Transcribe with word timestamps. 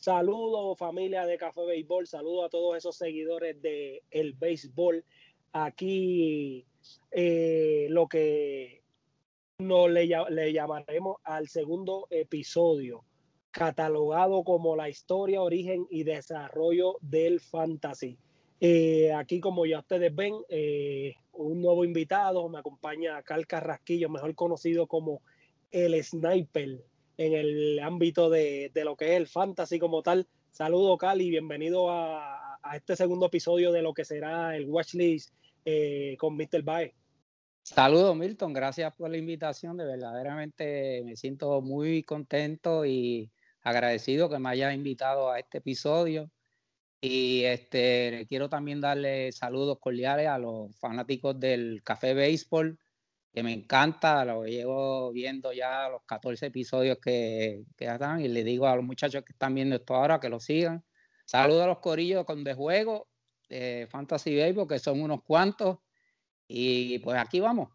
Saludos 0.00 0.78
familia 0.78 1.26
de 1.26 1.36
Café 1.36 1.62
Béisbol, 1.66 2.06
saludos 2.06 2.46
a 2.46 2.48
todos 2.48 2.74
esos 2.74 2.96
seguidores 2.96 3.60
de 3.60 4.02
el 4.10 4.32
béisbol. 4.32 5.04
Aquí 5.52 6.64
eh, 7.10 7.86
lo 7.90 8.08
que 8.08 8.80
nos 9.58 9.90
le, 9.90 10.08
llamaremos 10.54 11.18
al 11.22 11.48
segundo 11.48 12.06
episodio, 12.08 13.04
catalogado 13.50 14.42
como 14.42 14.74
la 14.74 14.88
historia, 14.88 15.42
origen 15.42 15.86
y 15.90 16.04
desarrollo 16.04 16.96
del 17.02 17.38
fantasy. 17.38 18.16
Eh, 18.58 19.12
aquí, 19.12 19.38
como 19.38 19.66
ya 19.66 19.80
ustedes 19.80 20.16
ven, 20.16 20.34
eh, 20.48 21.16
un 21.32 21.60
nuevo 21.60 21.84
invitado, 21.84 22.48
me 22.48 22.58
acompaña 22.58 23.22
Cal 23.22 23.46
Carrasquillo, 23.46 24.08
mejor 24.08 24.34
conocido 24.34 24.86
como 24.86 25.20
el 25.70 26.02
Sniper 26.02 26.86
en 27.20 27.34
el 27.34 27.78
ámbito 27.80 28.30
de, 28.30 28.70
de, 28.72 28.82
lo 28.82 28.96
que 28.96 29.12
es 29.12 29.16
el 29.18 29.26
fantasy 29.26 29.78
como 29.78 30.02
tal. 30.02 30.26
Saludo, 30.50 30.96
Cal, 30.96 31.20
y 31.20 31.28
bienvenido 31.28 31.90
a, 31.90 32.58
a, 32.62 32.76
este 32.76 32.96
segundo 32.96 33.26
episodio 33.26 33.72
de 33.72 33.82
lo 33.82 33.92
que 33.92 34.06
será 34.06 34.56
el 34.56 34.64
Watchlist 34.64 35.34
eh, 35.66 36.16
con 36.18 36.34
Mr. 36.34 36.62
Bae. 36.62 36.94
Saludos, 37.62 38.16
Milton. 38.16 38.54
Gracias 38.54 38.94
por 38.96 39.10
la 39.10 39.18
invitación. 39.18 39.76
De 39.76 39.84
verdaderamente 39.84 41.02
me 41.04 41.14
siento 41.14 41.60
muy 41.60 42.04
contento 42.04 42.86
y 42.86 43.30
agradecido 43.60 44.30
que 44.30 44.38
me 44.38 44.48
haya 44.48 44.72
invitado 44.72 45.30
a 45.30 45.38
este 45.38 45.58
episodio. 45.58 46.30
Y 47.02 47.42
este, 47.44 48.24
quiero 48.30 48.48
también 48.48 48.80
darle 48.80 49.30
saludos 49.32 49.78
cordiales 49.78 50.26
a 50.26 50.38
los 50.38 50.74
fanáticos 50.78 51.38
del 51.38 51.82
Café 51.84 52.14
Béisbol 52.14 52.78
que 53.32 53.42
me 53.42 53.52
encanta, 53.52 54.24
lo 54.24 54.44
llevo 54.44 55.12
viendo 55.12 55.52
ya 55.52 55.88
los 55.88 56.02
14 56.04 56.46
episodios 56.46 56.98
que, 56.98 57.64
que 57.76 57.86
están 57.86 58.20
y 58.20 58.28
le 58.28 58.42
digo 58.42 58.66
a 58.66 58.76
los 58.76 58.84
muchachos 58.84 59.22
que 59.24 59.32
están 59.32 59.54
viendo 59.54 59.76
esto 59.76 59.94
ahora 59.94 60.18
que 60.18 60.28
lo 60.28 60.40
sigan. 60.40 60.84
Saludos 61.24 61.62
a 61.62 61.66
los 61.68 61.78
corillos 61.78 62.24
con 62.24 62.42
de 62.42 62.54
juego 62.54 63.08
de 63.48 63.86
Fantasy 63.90 64.36
Baseball, 64.36 64.66
que 64.66 64.78
son 64.78 65.00
unos 65.00 65.22
cuantos. 65.22 65.78
Y 66.48 66.98
pues 67.00 67.18
aquí 67.18 67.38
vamos. 67.38 67.68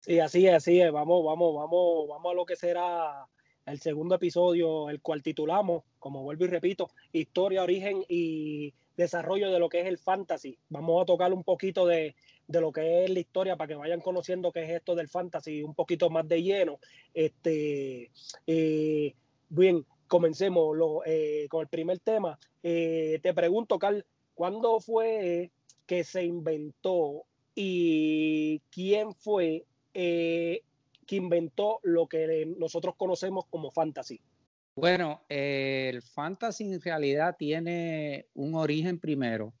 Sí, 0.00 0.18
así 0.20 0.46
es, 0.46 0.54
así 0.54 0.80
es. 0.80 0.92
Vamos, 0.92 1.24
vamos, 1.24 1.54
vamos, 1.54 2.08
vamos 2.08 2.32
a 2.32 2.34
lo 2.34 2.44
que 2.44 2.56
será 2.56 3.26
el 3.64 3.80
segundo 3.80 4.14
episodio, 4.14 4.90
el 4.90 5.00
cual 5.00 5.22
titulamos, 5.22 5.84
como 5.98 6.22
vuelvo 6.22 6.44
y 6.44 6.48
repito, 6.48 6.90
Historia, 7.12 7.62
Origen 7.62 8.04
y 8.08 8.74
Desarrollo 8.96 9.50
de 9.50 9.58
lo 9.58 9.68
que 9.68 9.80
es 9.80 9.86
el 9.86 9.98
fantasy. 9.98 10.58
Vamos 10.68 11.02
a 11.02 11.06
tocar 11.06 11.32
un 11.32 11.44
poquito 11.44 11.86
de, 11.86 12.16
de 12.48 12.60
lo 12.62 12.72
que 12.72 13.04
es 13.04 13.10
la 13.10 13.20
historia 13.20 13.56
para 13.56 13.68
que 13.68 13.74
vayan 13.74 14.00
conociendo 14.00 14.50
qué 14.50 14.64
es 14.64 14.70
esto 14.70 14.94
del 14.94 15.08
fantasy 15.08 15.62
un 15.62 15.74
poquito 15.74 16.08
más 16.10 16.26
de 16.26 16.42
lleno. 16.42 16.80
Este, 17.12 18.10
eh, 18.46 19.14
bien, 19.50 19.84
comencemos 20.08 20.76
lo, 20.76 21.02
eh, 21.04 21.46
con 21.50 21.60
el 21.60 21.68
primer 21.68 21.98
tema. 22.00 22.38
Eh, 22.62 23.20
te 23.22 23.34
pregunto, 23.34 23.78
Carl, 23.78 24.04
¿cuándo 24.34 24.80
fue 24.80 25.50
que 25.86 26.02
se 26.04 26.24
inventó 26.24 27.26
y 27.54 28.60
quién 28.70 29.14
fue 29.14 29.64
que 29.92 31.16
inventó 31.16 31.80
lo 31.82 32.06
que 32.06 32.46
nosotros 32.56 32.94
conocemos 32.96 33.46
como 33.50 33.70
fantasy? 33.70 34.20
Bueno, 34.76 35.22
el 35.28 36.00
fantasy 36.02 36.72
en 36.72 36.80
realidad 36.80 37.34
tiene 37.36 38.26
un 38.34 38.54
origen 38.54 39.00
primero 39.00 39.52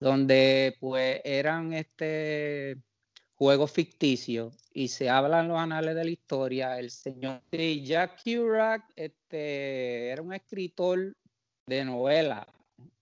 donde 0.00 0.76
pues 0.80 1.20
eran 1.24 1.72
este 1.72 2.78
juegos 3.34 3.72
ficticios 3.72 4.54
y 4.72 4.88
se 4.88 5.08
hablan 5.08 5.48
los 5.48 5.58
anales 5.58 5.94
de 5.94 6.04
la 6.04 6.10
historia. 6.10 6.78
El 6.78 6.90
señor 6.90 7.40
Jack 7.50 8.22
Kerouac 8.22 8.84
este, 8.96 10.10
era 10.10 10.20
un 10.20 10.34
escritor 10.34 11.16
de 11.66 11.84
novela 11.84 12.46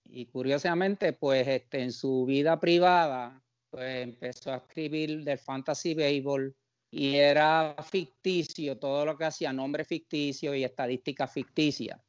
y 0.05 0.27
curiosamente 0.27 1.11
pues 1.13 1.47
este, 1.47 1.81
en 1.81 1.91
su 1.91 2.25
vida 2.25 2.59
privada 2.59 3.41
pues 3.69 4.03
empezó 4.03 4.53
a 4.53 4.57
escribir 4.57 5.23
del 5.23 5.37
fantasy 5.37 5.93
baseball 5.93 6.55
y 6.89 7.15
era 7.15 7.75
ficticio, 7.83 8.77
todo 8.77 9.05
lo 9.05 9.17
que 9.17 9.25
hacía, 9.25 9.53
nombre 9.53 9.83
ficticio 9.83 10.55
y 10.55 10.63
estadística 10.63 11.27
ficticia. 11.27 12.01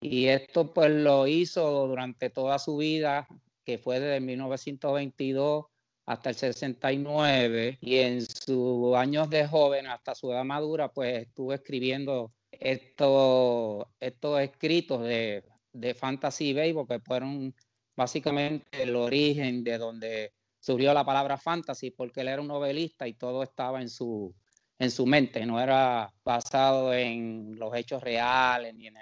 Y 0.00 0.26
esto 0.26 0.72
pues 0.72 0.90
lo 0.90 1.26
hizo 1.26 1.86
durante 1.86 2.30
toda 2.30 2.58
su 2.58 2.78
vida 2.78 3.28
que 3.66 3.78
fue 3.78 3.98
desde 3.98 4.20
1922 4.20 5.66
hasta 6.06 6.30
el 6.30 6.36
69 6.36 7.78
y 7.80 7.96
en 7.96 8.24
sus 8.24 8.94
años 8.94 9.28
de 9.28 9.46
joven 9.48 9.88
hasta 9.88 10.14
su 10.14 10.30
edad 10.32 10.44
madura 10.44 10.92
pues 10.92 11.22
estuvo 11.22 11.52
escribiendo 11.52 12.32
estos, 12.52 13.86
estos 13.98 14.40
escritos 14.40 15.02
de, 15.02 15.44
de 15.72 15.94
fantasy 15.94 16.54
baseball 16.54 16.86
que 16.86 17.00
fueron 17.00 17.52
básicamente 17.96 18.82
el 18.82 18.94
origen 18.94 19.64
de 19.64 19.78
donde 19.78 20.32
surgió 20.60 20.94
la 20.94 21.04
palabra 21.04 21.36
fantasy 21.36 21.90
porque 21.90 22.20
él 22.20 22.28
era 22.28 22.40
un 22.40 22.48
novelista 22.48 23.08
y 23.08 23.14
todo 23.14 23.42
estaba 23.42 23.82
en 23.82 23.90
su, 23.90 24.32
en 24.78 24.92
su 24.92 25.06
mente, 25.06 25.44
no 25.44 25.60
era 25.60 26.12
basado 26.24 26.94
en 26.94 27.58
los 27.58 27.74
hechos 27.74 28.00
reales 28.00 28.76
ni 28.76 28.86
en, 28.86 28.96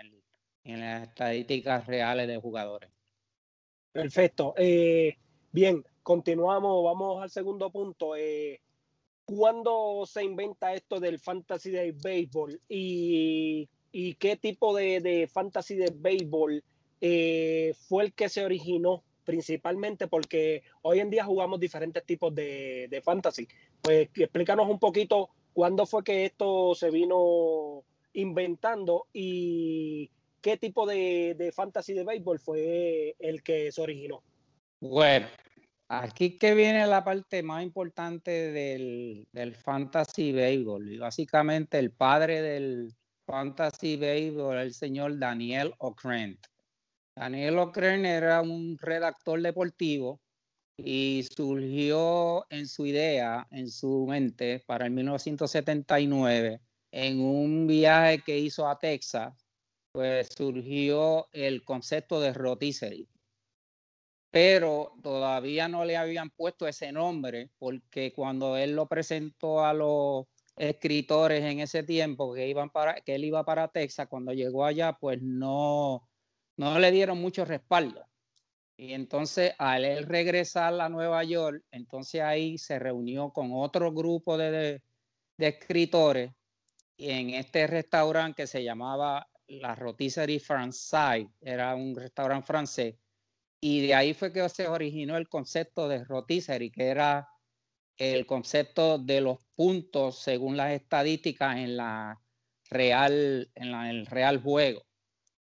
en 0.65 0.81
las 0.81 1.09
estadísticas 1.09 1.87
reales 1.87 2.29
de 2.29 2.39
jugadores. 2.39 2.94
Perfecto. 3.95 4.55
Eh, 4.57 5.17
bien, 5.53 5.85
continuamos, 6.03 6.83
vamos 6.83 7.23
al 7.23 7.31
segundo 7.31 7.71
punto. 7.71 8.17
Eh, 8.17 8.61
¿Cuándo 9.25 10.05
se 10.05 10.25
inventa 10.25 10.75
esto 10.75 10.99
del 10.99 11.21
fantasy 11.21 11.71
de 11.71 11.93
béisbol 11.93 12.61
y, 12.69 13.69
qué 14.19 14.37
tipo 14.37 14.75
de, 14.77 15.01
de, 15.01 15.29
fantasy 15.29 15.77
de 15.77 15.93
béisbol 15.95 16.65
eh, 17.01 17.73
fue 17.89 18.07
el 18.07 18.15
que 18.15 18.29
se 18.29 18.45
originó 18.45 19.05
principalmente? 19.25 20.09
Porque 20.09 20.65
hoy 20.83 20.99
en 20.99 21.11
día 21.11 21.25
jugamos 21.25 21.61
diferentes 21.61 22.05
tipos 22.05 22.35
de, 22.35 22.89
de 22.91 23.01
fantasy. 23.01 23.47
Pues 23.81 24.09
explícanos 24.17 24.69
un 24.69 24.81
poquito 24.81 25.31
cuándo 25.53 25.87
fue 25.87 26.03
que 26.03 26.25
esto 26.25 26.75
se 26.75 26.91
vino 26.91 27.85
inventando 28.13 29.07
y 29.13 30.11
¿qué 30.45 30.59
tipo 30.59 30.87
de, 30.87 31.35
de 31.39 31.53
fantasy 31.53 31.95
de 31.95 32.05
béisbol 32.05 32.39
fue 32.39 33.17
el 33.19 33.43
que 33.43 33.73
se 33.73 33.81
originó? 33.81 34.23
Bueno, 34.79 35.27
aquí 35.89 36.39
que 36.39 36.55
viene 36.55 36.87
la 36.87 37.03
parte 37.03 37.43
más 37.43 37.63
importante 37.63 38.53
del, 38.53 39.27
del 39.33 39.55
fantasy 39.55 40.33
béisbol. 40.33 40.93
Y 40.93 40.99
básicamente 40.99 41.79
el 41.79 41.93
padre 41.93 42.43
del 42.43 42.95
fantasy 43.27 43.97
béisbol, 43.97 44.59
el 44.59 44.75
señor 44.75 45.19
Daniel 45.19 45.73
O'Krent. 45.79 46.47
Daniel 47.17 47.59
O'Krent 47.59 48.05
era 48.05 48.43
un 48.43 48.77
redactor 48.79 49.41
deportivo 49.41 50.21
y 50.77 51.27
surgió 51.35 52.45
en 52.51 52.69
su 52.69 52.85
idea, 52.85 53.47
en 53.51 53.71
su 53.71 54.05
mente, 54.07 54.63
para 54.67 54.85
el 54.85 54.91
1979, 54.91 56.61
en 56.91 57.21
un 57.23 57.67
viaje 57.67 58.23
que 58.23 58.39
hizo 58.39 58.69
a 58.69 58.79
Texas 58.79 59.44
pues 59.95 60.27
surgió 60.37 61.29
el 61.31 61.63
concepto 61.63 62.21
de 62.21 62.33
rotisserie. 62.33 63.07
Pero 64.33 64.95
todavía 65.01 65.69
no 65.69 65.85
le 65.85 65.97
habían 65.97 66.31
puesto 66.31 66.67
ese 66.67 66.91
nombre 66.91 67.51
porque 67.61 68.13
cuando 68.13 68.57
él 68.57 68.75
lo 68.75 68.89
presentó 68.89 69.65
a 69.65 69.73
los 69.73 70.27
escritores 70.57 71.45
en 71.45 71.61
ese 71.61 71.85
tiempo 71.85 72.35
que 72.35 72.49
iban 72.49 72.71
para 72.71 73.03
que 73.03 73.15
él 73.15 73.25
iba 73.25 73.45
para 73.45 73.69
Texas 73.69 74.09
cuando 74.09 74.33
llegó 74.33 74.65
allá 74.65 74.95
pues 74.99 75.21
no 75.23 76.09
no 76.57 76.79
le 76.79 76.93
dieron 76.93 77.21
mucho 77.21 77.45
respaldo 77.45 78.07
y 78.77 78.93
entonces 78.93 79.53
al 79.59 79.85
él 79.85 80.07
regresar 80.07 80.81
a 80.81 80.89
Nueva 80.89 81.25
York 81.25 81.65
entonces 81.73 82.21
ahí 82.21 82.57
se 82.57 82.79
reunió 82.79 83.31
con 83.31 83.51
otro 83.53 83.93
grupo 83.93 84.39
de, 84.39 84.51
de, 84.53 84.83
de 85.39 85.49
escritores 85.49 86.33
en 86.99 87.31
este 87.31 87.67
restaurante 87.67 88.43
que 88.43 88.47
se 88.47 88.63
llamaba 88.63 89.29
la 89.49 89.75
Rotisserie 89.75 90.41
Française, 90.41 91.31
era 91.41 91.75
un 91.75 91.95
restaurante 91.95 92.47
francés, 92.47 92.97
y 93.67 93.87
de 93.87 93.95
ahí 93.95 94.13
fue 94.13 94.31
que 94.31 94.47
se 94.51 94.69
originó 94.69 95.17
el 95.17 95.27
concepto 95.27 95.89
de 95.89 96.05
rotisserie, 96.05 96.71
que 96.71 96.89
era 96.89 97.27
el 97.97 98.27
concepto 98.27 98.99
de 98.99 99.23
los 99.23 99.39
puntos 99.55 100.19
según 100.19 100.59
las 100.59 100.73
estadísticas 100.73 101.57
en 101.57 101.79
la 101.79 102.21
real, 102.69 103.51
en, 103.55 103.75
el 103.75 104.05
real 104.05 104.43
juego. 104.43 104.83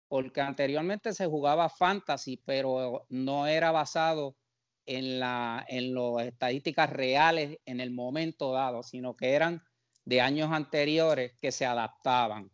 Porque 0.08 0.40
anteriormente 0.40 1.12
se 1.12 1.26
jugaba 1.26 1.68
fantasy, 1.68 2.42
pero 2.44 3.06
no 3.08 3.46
era 3.46 3.70
basado 3.70 4.36
en, 4.84 5.20
la, 5.20 5.64
en 5.68 5.94
las 5.94 6.26
estadísticas 6.26 6.90
reales 6.90 7.58
en 7.66 7.78
el 7.78 7.92
momento 7.92 8.52
dado, 8.52 8.82
sino 8.82 9.14
que 9.14 9.34
eran 9.34 9.62
de 10.04 10.20
años 10.20 10.50
anteriores 10.50 11.38
que 11.40 11.52
se 11.52 11.66
adaptaban. 11.66 12.50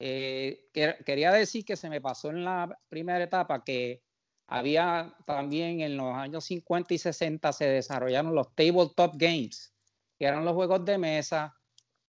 Eh, 0.00 0.68
quería 0.72 1.32
decir 1.32 1.64
que 1.64 1.76
se 1.76 1.90
me 1.90 2.00
pasó 2.00 2.30
en 2.30 2.44
la 2.44 2.78
primera 2.88 3.22
etapa 3.22 3.64
que 3.64 4.02
había 4.46 5.14
también 5.26 5.80
en 5.80 5.96
los 5.96 6.14
años 6.14 6.44
50 6.44 6.94
y 6.94 6.98
60 6.98 7.52
se 7.52 7.66
desarrollaron 7.66 8.34
los 8.34 8.54
tabletop 8.54 9.16
games, 9.16 9.74
que 10.18 10.26
eran 10.26 10.44
los 10.44 10.54
juegos 10.54 10.84
de 10.84 10.98
mesa 10.98 11.54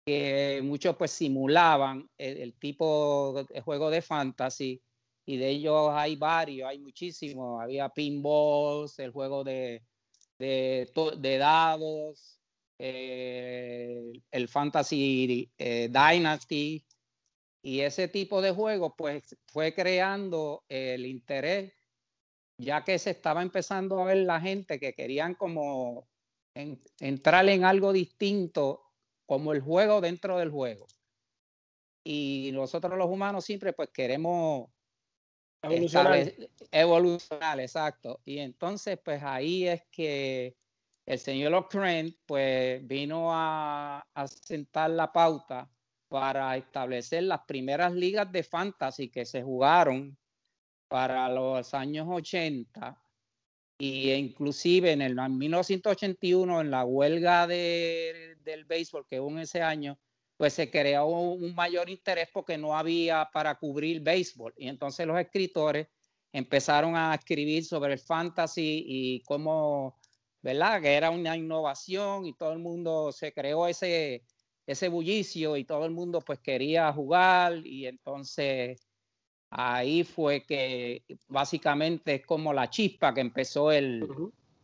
que 0.06 0.62
muchos 0.63 0.95
pues 0.95 1.12
simulaban 1.12 2.09
el, 2.18 2.53
tipo 2.57 3.45
de 3.50 3.62
juego 3.62 3.89
de 3.89 4.01
fantasy 4.01 4.81
y 5.25 5.38
de 5.38 5.50
ellos 5.50 5.92
hay 5.94 6.15
varios, 6.15 6.68
hay 6.68 6.80
muchísimos. 6.80 7.62
Había 7.62 7.89
pinballs, 7.89 8.97
el 8.97 9.12
juego 9.12 9.44
de, 9.44 9.83
de, 10.39 11.38
dados, 11.38 12.39
eh, 12.80 14.12
el 14.31 14.47
Fantasy 14.47 15.51
eh, 15.57 15.88
Dynasty, 15.92 16.83
y 17.61 17.81
ese 17.81 18.07
tipo 18.07 18.41
de 18.41 18.51
juego 18.51 18.95
pues 18.95 19.35
fue 19.47 19.73
creando 19.73 20.63
el 20.69 21.06
interés, 21.06 21.73
ya 22.57 22.83
que 22.83 22.97
se 23.00 23.11
estaba 23.11 23.41
empezando 23.41 24.00
a 24.00 24.06
ver 24.06 24.17
la 24.17 24.39
gente 24.39 24.79
que 24.79 24.94
querían 24.94 25.35
como 25.35 26.07
entrar 27.00 27.47
en 27.50 27.63
algo 27.63 27.94
distinto 27.94 28.81
como 29.25 29.53
el 29.53 29.61
juego 29.61 30.01
dentro 30.01 30.38
del 30.38 30.51
juego. 30.51 30.88
Y 32.03 32.50
nosotros 32.53 32.97
los 32.97 33.09
humanos 33.09 33.45
siempre 33.45 33.73
pues 33.73 33.89
queremos 33.89 34.69
evolucionar. 35.61 36.33
evolucionar, 36.71 37.59
exacto. 37.59 38.21
Y 38.23 38.39
entonces 38.39 38.97
pues 39.03 39.21
ahí 39.21 39.67
es 39.67 39.83
que 39.91 40.56
el 41.06 41.19
señor 41.19 41.53
O'Krent 41.53 42.15
pues 42.25 42.85
vino 42.88 43.33
a, 43.33 44.00
a 44.13 44.27
sentar 44.27 44.91
la 44.91 45.11
pauta 45.11 45.69
para 46.09 46.57
establecer 46.57 47.23
las 47.23 47.41
primeras 47.41 47.94
ligas 47.94 48.31
de 48.31 48.44
fantasy 48.44 49.09
que 49.09 49.25
se 49.25 49.44
jugaron 49.44 50.17
para 50.88 51.29
los 51.29 51.73
años 51.73 52.07
80 52.09 53.01
y 53.77 54.11
inclusive 54.11 54.91
en 54.91 55.01
el 55.01 55.15
1981 55.15 56.61
en 56.61 56.71
la 56.71 56.83
huelga 56.83 57.47
de, 57.47 58.35
del 58.41 58.65
béisbol 58.65 59.07
que 59.07 59.19
hubo 59.19 59.29
en 59.29 59.39
ese 59.39 59.61
año 59.61 59.97
pues 60.35 60.53
se 60.53 60.71
creó 60.71 61.06
un 61.06 61.53
mayor 61.53 61.89
interés 61.89 62.29
porque 62.33 62.57
no 62.57 62.75
había 62.75 63.29
para 63.31 63.56
cubrir 63.56 64.01
béisbol 64.01 64.53
y 64.57 64.67
entonces 64.67 65.06
los 65.06 65.19
escritores 65.19 65.88
empezaron 66.31 66.95
a 66.95 67.13
escribir 67.15 67.65
sobre 67.65 67.94
el 67.94 68.00
fantasy 68.00 68.83
y 68.88 69.21
cómo, 69.23 70.00
¿verdad? 70.41 70.81
Que 70.81 70.94
era 70.94 71.09
una 71.09 71.35
innovación 71.35 72.25
y 72.25 72.33
todo 72.33 72.53
el 72.53 72.59
mundo 72.59 73.11
se 73.11 73.33
creó 73.33 73.67
ese, 73.67 74.23
ese 74.69 74.88
bullicio 74.88 75.57
y 75.57 75.63
todo 75.63 75.86
el 75.86 75.92
mundo 75.92 76.21
pues 76.21 76.38
quería 76.39 76.94
jugar 76.94 77.66
y 77.66 77.88
entonces 77.88 78.88
ahí 79.50 80.04
fue 80.04 80.44
que 80.44 81.04
básicamente 81.27 82.16
es 82.16 82.25
como 82.25 82.54
la 82.54 82.69
chispa 82.69 83.12
que 83.12 83.21
empezó 83.21 83.71
el, 83.71 84.07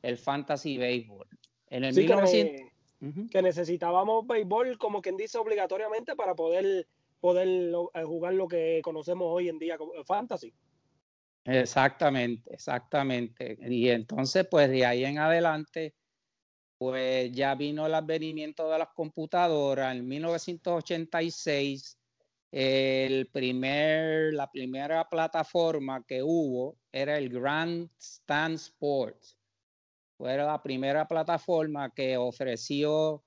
el 0.04 0.18
fantasy 0.20 0.78
béisbol. 0.78 1.26
En 1.72 1.86
el 1.86 1.96
1900... 1.96 3.32
que, 3.32 3.42
necesitábamos 3.42 4.28
béisbol 4.28 4.78
como 4.78 5.02
quien 5.02 5.18
dice 5.18 5.40
obligatoriamente 5.40 6.16
para 6.16 6.36
poder, 6.36 6.88
poder 7.20 7.74
eh, 7.96 8.04
jugar 8.04 8.36
lo 8.36 8.48
que 8.48 8.82
conocemos 8.84 9.26
hoy 9.28 9.50
en 9.50 9.58
día 9.58 9.80
como 9.80 9.92
fantasy. 10.04 10.54
Exactamente, 11.46 12.54
exactamente. 12.54 13.58
Y 13.60 13.90
entonces 13.90 14.46
pues 14.52 14.70
de 14.70 14.86
ahí 14.86 15.04
en 15.04 15.18
adelante 15.18 15.96
pues 16.78 17.32
ya 17.32 17.56
vino 17.56 17.86
el 17.86 17.94
advenimiento 17.94 18.70
de 18.70 18.80
las 18.80 18.90
computadoras. 18.94 19.96
En 19.96 20.08
1986, 20.08 21.98
el 22.52 23.28
primer, 23.28 24.34
la 24.34 24.50
primera 24.50 25.08
plataforma 25.10 26.04
que 26.06 26.24
hubo 26.24 26.78
era 26.92 27.18
el 27.18 27.30
Grandstand 27.30 28.56
Sports. 28.56 29.38
Fue 30.18 30.38
la 30.38 30.62
primera 30.64 31.08
plataforma 31.08 31.94
que 31.94 32.16
ofreció 32.16 33.24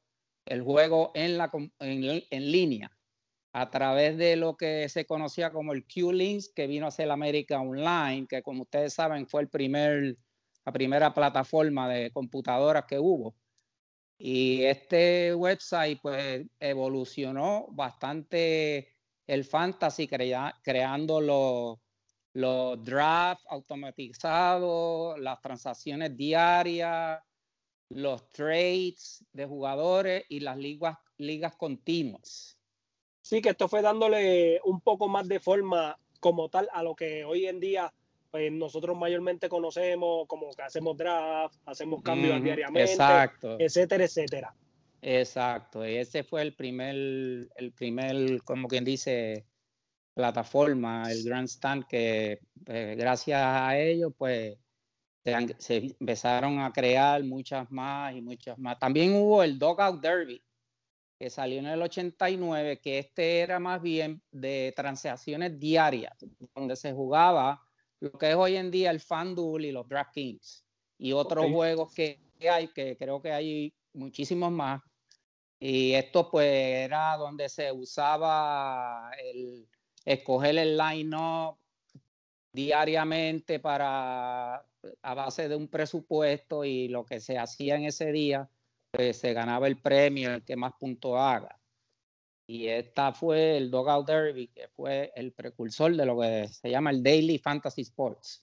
el 0.47 0.63
juego 0.63 1.13
en, 1.15 1.37
la, 1.37 1.51
en, 1.81 2.51
línea 2.51 2.91
a 3.53 3.71
través 3.71 4.17
de 4.17 4.37
lo 4.37 4.57
que 4.57 4.89
se 4.89 5.05
conocía 5.05 5.53
como 5.53 5.75
el 5.75 5.85
Q-Links, 5.85 6.51
que 6.55 6.67
vino 6.67 6.87
a 6.87 6.91
ser 6.91 7.11
América 7.11 7.61
Online, 7.61 8.27
que 8.27 8.43
como 8.43 8.63
ustedes 8.63 8.95
saben 8.95 9.27
fue 9.27 9.43
el 9.43 9.49
primer 9.49 10.17
la 10.69 10.73
primera 10.73 11.15
plataforma 11.15 11.89
de 11.89 12.11
computadoras 12.11 12.85
que 12.85 12.99
hubo. 12.99 13.35
Y 14.19 14.65
este 14.65 15.35
website 15.35 15.99
pues 16.03 16.45
evolucionó 16.61 17.69
bastante 17.71 18.95
el 19.27 19.45
fantasy 19.45 20.07
creando 20.07 21.23
los, 21.23 21.79
los 22.35 22.85
drafts 22.85 23.47
automatizados, 23.49 25.19
las 25.19 25.41
transacciones 25.41 26.15
diarias, 26.15 27.19
los 27.89 28.29
trades 28.29 29.25
de 29.33 29.47
jugadores 29.47 30.25
y 30.29 30.41
las 30.41 30.59
ligas, 30.59 30.99
ligas 31.17 31.57
continuas. 31.57 32.59
Sí, 33.23 33.41
que 33.41 33.51
esto 33.51 33.69
fue 33.69 33.81
dándole 33.81 34.61
un 34.65 34.83
poco 34.83 35.09
más 35.09 35.27
de 35.29 35.41
forma 35.41 35.99
como 36.21 36.51
tal 36.51 36.69
a 36.75 36.83
lo 36.83 36.95
que 36.95 37.25
hoy 37.25 37.47
en 37.47 37.59
día 37.59 37.91
pues 38.31 38.53
nosotros 38.53 38.97
mayormente 38.97 39.49
conocemos 39.49 40.27
como 40.27 40.51
que 40.53 40.63
hacemos 40.63 40.97
draft, 40.97 41.57
hacemos 41.67 42.03
cambios 42.03 42.43
diariamente, 42.43 42.93
etcétera, 43.59 44.05
etcétera. 44.05 44.55
Exacto, 45.01 45.85
ese 45.85 46.25
fue 46.25 46.43
el 46.43 46.55
primer, 46.55 46.95
el 46.95 47.73
primer, 47.73 48.43
como 48.43 48.67
quien 48.67 48.85
dice, 48.85 49.47
plataforma, 50.13 51.11
el 51.11 51.23
Grandstand, 51.23 51.87
que 51.87 52.41
pues, 52.65 52.97
gracias 52.97 53.41
a 53.41 53.79
ellos, 53.79 54.13
pues 54.19 54.59
se, 55.25 55.55
se, 55.59 55.77
empezaron 56.01 56.59
a 56.59 56.73
crear 56.73 57.23
muchas 57.23 57.71
más 57.71 58.15
y 58.15 58.21
muchas 58.21 58.59
más. 58.59 58.79
También 58.79 59.15
hubo 59.15 59.45
el 59.45 59.59
Dogout 59.59 60.01
Derby, 60.01 60.43
que 61.19 61.31
salió 61.31 61.61
en 61.61 61.67
el 61.67 61.81
89, 61.83 62.81
que 62.81 62.99
este 62.99 63.41
era 63.41 63.61
más 63.61 63.81
bien 63.81 64.21
de 64.33 64.73
transacciones 64.75 65.59
diarias, 65.61 66.17
donde 66.55 66.75
se 66.75 66.93
jugaba 66.93 67.63
lo 68.01 68.13
que 68.13 68.31
es 68.31 68.37
hoy 68.37 68.57
en 68.57 68.71
día 68.71 68.91
el 68.91 69.01
FanDuel 69.01 69.67
y 69.67 69.73
los 69.73 69.89
DraftKings 69.89 70.65
y 70.99 71.13
otros 71.13 71.47
juegos 71.51 71.93
que 71.95 72.21
hay, 72.51 72.69
que 72.69 72.97
creo 72.97 73.21
que 73.21 73.33
hay 73.33 73.75
muchísimos 73.93 74.51
más. 74.51 74.83
Y 75.61 75.95
esto 75.95 76.31
pues 76.31 76.49
era 76.49 77.17
donde 77.17 77.49
se 77.49 77.73
usaba 77.73 79.11
el 79.19 79.69
escoger 80.05 80.57
el 80.59 80.77
line-up 80.77 81.59
diariamente 82.53 83.59
para 83.59 84.65
a 85.03 85.15
base 85.15 85.49
de 85.49 85.57
un 85.57 85.69
presupuesto 85.69 86.65
y 86.65 86.89
lo 86.89 87.05
que 87.05 87.21
se 87.21 87.37
hacía 87.37 87.77
en 87.77 87.85
ese 87.85 88.13
día, 88.13 88.49
pues 88.91 89.19
se 89.19 89.33
ganaba 89.33 89.67
el 89.67 89.81
premio 89.81 90.35
el 90.35 90.45
que 90.45 90.57
más 90.57 90.73
puntos 90.79 91.15
haga. 91.17 91.58
Y 92.51 92.69
esta 92.69 93.13
fue 93.13 93.59
el 93.59 93.71
Dogout 93.71 94.07
Derby, 94.07 94.49
que 94.49 94.69
fue 94.69 95.13
el 95.15 95.33
precursor 95.33 95.95
de 95.95 96.07
lo 96.07 96.19
que 96.19 96.49
se 96.49 96.71
llama 96.71 96.91
el 96.91 97.03
Daily 97.03 97.37
Fantasy 97.39 97.83
Sports. 97.83 98.43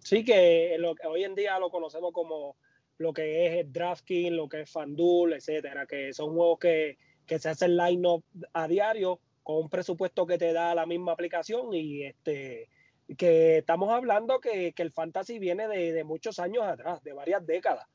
Sí, 0.00 0.22
que 0.22 0.76
hoy 1.08 1.24
en 1.24 1.34
día 1.34 1.58
lo 1.58 1.70
conocemos 1.70 2.12
como 2.12 2.58
lo 2.98 3.14
que 3.14 3.46
es 3.46 3.54
el 3.64 3.72
DraftKings, 3.72 4.36
lo 4.36 4.50
que 4.50 4.60
es 4.60 4.70
FanDuel, 4.70 5.32
etcétera, 5.32 5.86
que 5.86 6.12
son 6.12 6.34
juegos 6.34 6.58
que, 6.58 6.98
que 7.26 7.38
se 7.38 7.48
hacen 7.48 7.74
line-up 7.74 8.22
a 8.52 8.68
diario 8.68 9.18
con 9.42 9.62
un 9.62 9.70
presupuesto 9.70 10.26
que 10.26 10.36
te 10.36 10.52
da 10.52 10.74
la 10.74 10.84
misma 10.84 11.12
aplicación 11.12 11.72
y 11.72 12.04
este 12.04 12.68
que 13.16 13.58
estamos 13.58 13.90
hablando 13.92 14.40
que, 14.40 14.74
que 14.74 14.82
el 14.82 14.92
fantasy 14.92 15.38
viene 15.38 15.68
de, 15.68 15.92
de, 15.92 16.04
muchos 16.04 16.38
años 16.38 16.64
atrás, 16.64 17.02
de 17.02 17.14
varias 17.14 17.46
décadas 17.46 17.86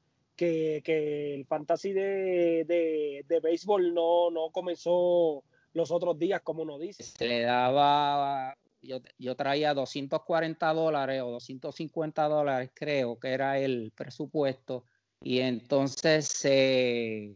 que, 0.83 1.35
el 1.35 1.45
fantasy 1.45 1.93
de, 1.93 3.23
de, 3.27 3.39
béisbol 3.39 3.93
no, 3.93 4.31
no 4.31 4.49
comenzó 4.51 5.43
los 5.73 5.91
otros 5.91 6.17
días, 6.17 6.41
como 6.41 6.63
uno 6.63 6.79
dice. 6.79 7.03
Se 7.03 7.27
le 7.27 7.41
daba, 7.41 8.57
yo, 8.81 8.99
yo 9.17 9.35
traía 9.35 9.73
240 9.73 10.73
dólares 10.73 11.21
o 11.21 11.31
250 11.31 12.27
dólares, 12.27 12.71
creo 12.73 13.19
que 13.19 13.29
era 13.29 13.59
el 13.59 13.91
presupuesto, 13.95 14.85
y 15.21 15.39
entonces 15.39 16.27
se, 16.27 17.35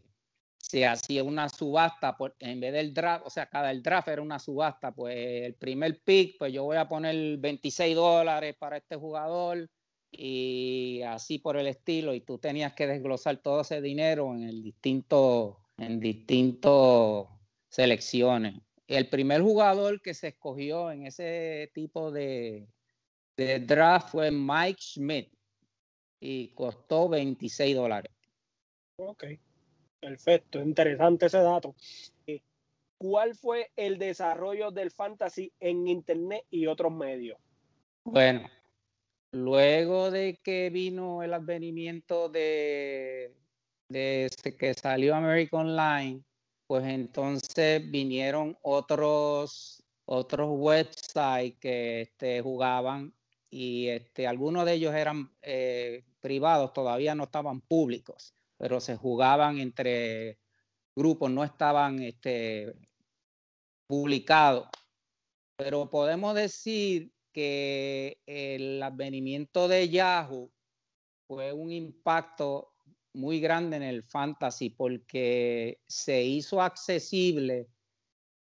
se 0.58 0.86
hacía 0.86 1.22
una 1.22 1.48
subasta 1.48 2.16
por, 2.16 2.34
en 2.40 2.58
vez 2.60 2.72
del 2.72 2.92
draft, 2.92 3.26
o 3.26 3.30
sea, 3.30 3.46
cada 3.46 3.70
el 3.70 3.82
draft 3.82 4.08
era 4.08 4.22
una 4.22 4.40
subasta, 4.40 4.92
pues 4.92 5.16
el 5.16 5.54
primer 5.54 6.02
pick, 6.02 6.38
pues 6.38 6.52
yo 6.52 6.64
voy 6.64 6.76
a 6.76 6.88
poner 6.88 7.38
26 7.38 7.94
dólares 7.94 8.56
para 8.58 8.78
este 8.78 8.96
jugador, 8.96 9.70
y 10.18 11.02
así 11.02 11.38
por 11.38 11.56
el 11.56 11.66
estilo, 11.66 12.14
y 12.14 12.20
tú 12.20 12.38
tenías 12.38 12.72
que 12.72 12.86
desglosar 12.86 13.38
todo 13.38 13.60
ese 13.60 13.80
dinero 13.80 14.34
en 14.34 14.44
el 14.44 14.62
distinto, 14.62 15.60
en 15.76 16.00
distintos 16.00 17.28
selecciones. 17.68 18.54
el 18.86 19.08
primer 19.08 19.42
jugador 19.42 20.00
que 20.00 20.14
se 20.14 20.28
escogió 20.28 20.90
en 20.92 21.06
ese 21.06 21.70
tipo 21.74 22.10
de, 22.12 22.68
de 23.36 23.58
draft 23.60 24.10
fue 24.10 24.30
Mike 24.30 24.80
Schmidt 24.80 25.32
y 26.20 26.48
costó 26.54 27.08
26 27.08 27.74
dólares. 27.74 28.12
Ok, 28.96 29.24
perfecto, 30.00 30.60
interesante 30.60 31.26
ese 31.26 31.38
dato. 31.38 31.74
¿Cuál 32.98 33.34
fue 33.34 33.70
el 33.76 33.98
desarrollo 33.98 34.70
del 34.70 34.90
fantasy 34.90 35.52
en 35.60 35.86
Internet 35.86 36.44
y 36.48 36.66
otros 36.66 36.92
medios? 36.92 37.38
Bueno, 38.04 38.48
luego 39.32 40.10
de 40.10 40.38
que 40.42 40.70
vino 40.70 41.22
el 41.22 41.34
advenimiento 41.34 42.28
de, 42.28 43.34
de 43.88 44.30
que 44.58 44.74
salió 44.74 45.14
American 45.14 45.68
Online, 45.68 46.22
pues 46.66 46.84
entonces 46.84 47.90
vinieron 47.90 48.58
otros 48.62 49.82
otros 50.06 50.48
websites 50.52 51.58
que 51.60 52.02
este, 52.02 52.40
jugaban 52.40 53.12
y 53.50 53.88
este, 53.88 54.26
algunos 54.26 54.64
de 54.64 54.74
ellos 54.74 54.94
eran 54.94 55.30
eh, 55.42 56.04
privados, 56.20 56.72
todavía 56.72 57.14
no 57.14 57.24
estaban 57.24 57.60
públicos, 57.60 58.34
pero 58.56 58.80
se 58.80 58.96
jugaban 58.96 59.58
entre 59.58 60.38
grupos, 60.94 61.30
no 61.30 61.44
estaban 61.44 62.02
este, 62.02 62.74
publicados. 63.86 64.68
Pero 65.56 65.90
podemos 65.90 66.34
decir 66.34 67.12
que 67.36 68.22
el 68.24 68.82
advenimiento 68.82 69.68
de 69.68 69.90
Yahoo 69.90 70.50
fue 71.28 71.52
un 71.52 71.70
impacto 71.70 72.72
muy 73.12 73.40
grande 73.40 73.76
en 73.76 73.82
el 73.82 74.02
fantasy 74.04 74.70
porque 74.70 75.82
se 75.86 76.22
hizo 76.22 76.62
accesible 76.62 77.68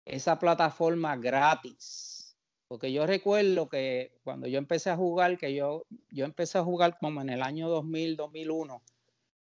esa 0.06 0.38
plataforma 0.38 1.18
gratis. 1.18 2.34
Porque 2.66 2.90
yo 2.90 3.06
recuerdo 3.06 3.68
que 3.68 4.18
cuando 4.24 4.46
yo 4.46 4.56
empecé 4.56 4.88
a 4.88 4.96
jugar, 4.96 5.36
que 5.36 5.54
yo, 5.54 5.84
yo 6.08 6.24
empecé 6.24 6.56
a 6.56 6.64
jugar 6.64 6.96
como 6.98 7.20
en 7.20 7.28
el 7.28 7.42
año 7.42 7.68
2000, 7.68 8.16
2001, 8.16 8.82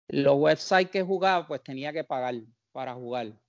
los 0.07 0.35
websites 0.37 0.89
que 0.89 1.03
jugaba 1.03 1.45
pues 1.45 1.61
tenía 1.61 1.93
que 1.93 2.03
pagar 2.03 2.33
para 2.71 2.95
jugar. 2.95 3.39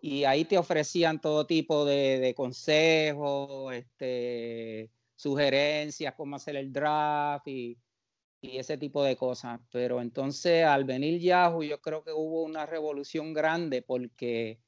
Y 0.00 0.24
ahí 0.24 0.44
te 0.44 0.58
ofrecían 0.58 1.20
todo 1.20 1.46
tipo 1.46 1.84
de, 1.84 2.34
consejos, 2.36 3.74
este, 3.74 4.90
sugerencias, 5.16 6.14
cómo 6.14 6.36
hacer 6.36 6.56
el 6.56 6.72
draft 6.72 7.48
y, 7.48 7.78
y 8.40 8.58
ese 8.58 8.78
tipo 8.78 9.02
de 9.02 9.16
cosas. 9.16 9.60
Pero 9.70 10.00
entonces 10.00 10.64
al 10.64 10.84
venir 10.84 11.20
Yahoo, 11.20 11.62
yo 11.62 11.80
creo 11.80 12.04
que 12.04 12.12
hubo 12.12 12.42
una 12.42 12.66
revolución 12.66 13.32
grande 13.32 13.82
porque 13.82 14.60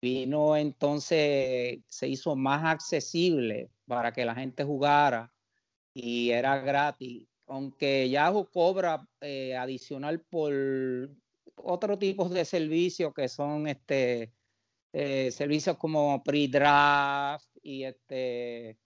vino 0.00 0.56
entonces, 0.56 1.80
se 1.88 2.08
hizo 2.08 2.36
más 2.36 2.64
accesible 2.64 3.70
para 3.86 4.12
que 4.12 4.24
la 4.24 4.34
gente 4.34 4.64
jugara 4.64 5.32
y 5.94 6.30
era 6.30 6.58
gratis. 6.58 7.26
Aunque 7.46 8.08
Yahoo 8.10 8.50
cobra 8.50 9.08
eh, 9.20 9.56
adicional 9.56 10.20
por 10.20 10.52
otro 11.56 11.98
tipo 11.98 12.28
de 12.28 12.44
servicios 12.44 13.14
que 13.14 13.28
son 13.28 13.66
este 13.68 14.32
eh, 14.96 15.32
servicios 15.32 15.76
como 15.76 16.22
pre-draft 16.22 17.48
y 17.60 17.82
este 17.82 18.78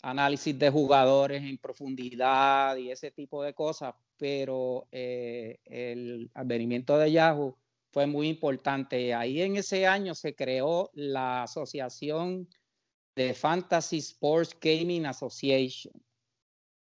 análisis 0.00 0.58
de 0.58 0.70
jugadores 0.70 1.42
en 1.42 1.58
profundidad 1.58 2.76
y 2.78 2.90
ese 2.90 3.10
tipo 3.10 3.42
de 3.42 3.52
cosas, 3.52 3.94
pero 4.16 4.88
eh, 4.90 5.58
el 5.66 6.30
advenimiento 6.32 6.96
de 6.96 7.12
Yahoo 7.12 7.58
fue 7.90 8.06
muy 8.06 8.26
importante. 8.26 9.12
Ahí 9.12 9.42
en 9.42 9.56
ese 9.56 9.86
año 9.86 10.14
se 10.14 10.34
creó 10.34 10.90
la 10.94 11.42
Asociación 11.42 12.48
de 13.14 13.34
Fantasy 13.34 13.98
Sports 13.98 14.56
Gaming 14.58 15.04
Association, 15.04 15.92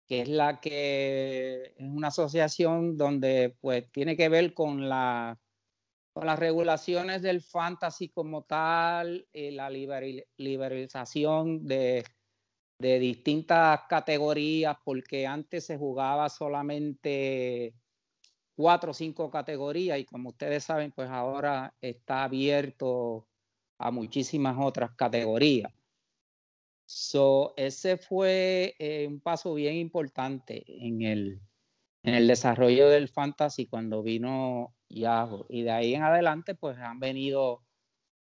que 0.07 0.21
es 0.21 0.29
la 0.29 0.61
que 0.61 1.73
es 1.75 1.85
una 1.85 2.07
asociación 2.07 2.95
donde 2.95 3.57
pues 3.59 3.91
tiene 3.91 4.15
que 4.15 4.29
ver 4.29 4.53
con 4.53 4.87
la 4.87 5.37
con 6.15 6.25
las 6.25 6.39
regulaciones 6.39 7.21
del 7.21 7.41
fantasy 7.41 8.09
como 8.09 8.43
tal, 8.43 9.27
y 9.33 9.51
la 9.51 9.69
liberalización 9.69 11.67
de 11.67 12.05
de 12.79 12.99
distintas 12.99 13.81
categorías, 13.87 14.77
porque 14.83 15.25
antes 15.25 15.65
se 15.65 15.77
jugaba 15.77 16.29
solamente 16.29 17.73
cuatro 18.55 18.91
o 18.91 18.93
cinco 18.93 19.29
categorías 19.29 19.99
y 19.99 20.05
como 20.05 20.29
ustedes 20.29 20.63
saben, 20.63 20.91
pues 20.91 21.09
ahora 21.09 21.73
está 21.81 22.23
abierto 22.23 23.27
a 23.77 23.91
muchísimas 23.91 24.57
otras 24.59 24.91
categorías. 24.95 25.71
So, 26.87 27.53
ese 27.57 27.97
fue 27.97 28.75
eh, 28.77 29.07
un 29.07 29.19
paso 29.19 29.53
bien 29.55 29.75
importante 29.75 30.63
en 30.67 31.01
el, 31.01 31.41
en 32.03 32.13
el 32.13 32.27
desarrollo 32.27 32.89
del 32.89 33.09
fantasy 33.09 33.67
cuando 33.67 34.03
vino 34.03 34.74
Yahoo. 34.89 35.45
Y 35.49 35.63
de 35.63 35.71
ahí 35.71 35.93
en 35.95 36.03
adelante, 36.03 36.55
pues 36.55 36.77
han 36.77 36.99
venido 36.99 37.63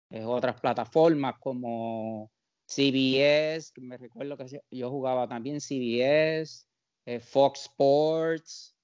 eh, 0.10 0.24
otras 0.24 0.60
plataformas 0.60 1.36
como 1.40 2.32
CBS, 2.68 3.74
me 3.82 3.98
recuerdo 3.98 4.38
que 4.38 4.62
yo 4.72 4.90
jugaba 4.90 5.28
también 5.28 5.60
CBS, 5.60 6.66
eh, 7.06 7.20
Fox 7.20 7.62
Sports, 7.62 8.76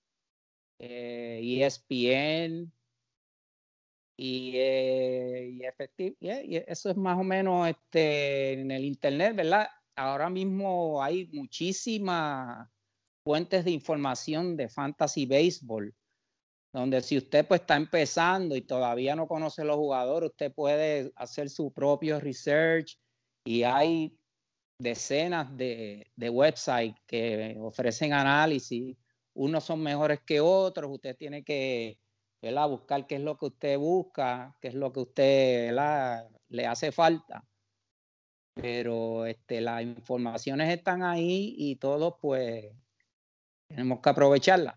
ESPN, 0.79 2.71
e 4.17 4.51
eh, 4.57 5.49
y, 6.19 6.55
y, 6.55 6.57
eso 6.67 6.89
es 6.89 6.97
más 6.97 7.17
o 7.17 7.23
menos 7.23 7.67
este, 7.67 8.53
en 8.53 8.71
el 8.71 8.85
Internet, 8.85 9.35
¿verdad? 9.35 9.67
Ahora 9.95 10.29
mismo 10.29 11.01
hay 11.03 11.27
muchísimas 11.33 12.69
fuentes 13.23 13.65
de 13.65 13.71
información 13.71 14.55
de 14.57 14.69
fantasy 14.69 15.25
baseball, 15.25 15.93
donde 16.75 17.01
si 17.01 17.17
usted 17.17 17.47
pues 17.47 17.61
está 17.61 17.77
empezando 17.77 18.53
y 18.53 18.61
todavía 18.61 19.15
no 19.15 19.29
conoce 19.29 19.63
los 19.63 19.77
jugadores, 19.77 20.31
usted 20.31 20.51
puede 20.53 21.13
hacer 21.15 21.49
su 21.49 21.71
propio 21.71 22.19
research 22.19 22.99
y 23.45 23.63
hay 23.63 24.17
decenas 24.77 25.55
de, 25.55 26.11
de 26.17 26.29
websites 26.29 26.99
que 27.07 27.55
ofrecen 27.61 28.11
análisis. 28.11 28.97
Unos 29.33 29.63
son 29.63 29.81
mejores 29.81 30.19
que 30.25 30.41
otros. 30.41 30.91
Usted 30.91 31.15
tiene 31.15 31.45
que 31.45 31.97
buscar 32.67 33.07
qué 33.07 33.15
es 33.15 33.21
lo 33.21 33.37
que 33.37 33.45
usted 33.45 33.77
busca, 33.77 34.57
qué 34.59 34.67
es 34.67 34.73
lo 34.73 34.91
que 34.91 34.99
usted 34.99 35.73
le 36.49 36.67
hace 36.67 36.91
falta. 36.91 37.47
Pero 38.53 39.25
este, 39.25 39.61
las 39.61 39.81
informaciones 39.81 40.73
están 40.73 41.03
ahí 41.03 41.55
y 41.57 41.77
todos 41.77 42.15
pues 42.19 42.65
tenemos 43.69 44.01
que 44.01 44.09
aprovecharlas. 44.09 44.75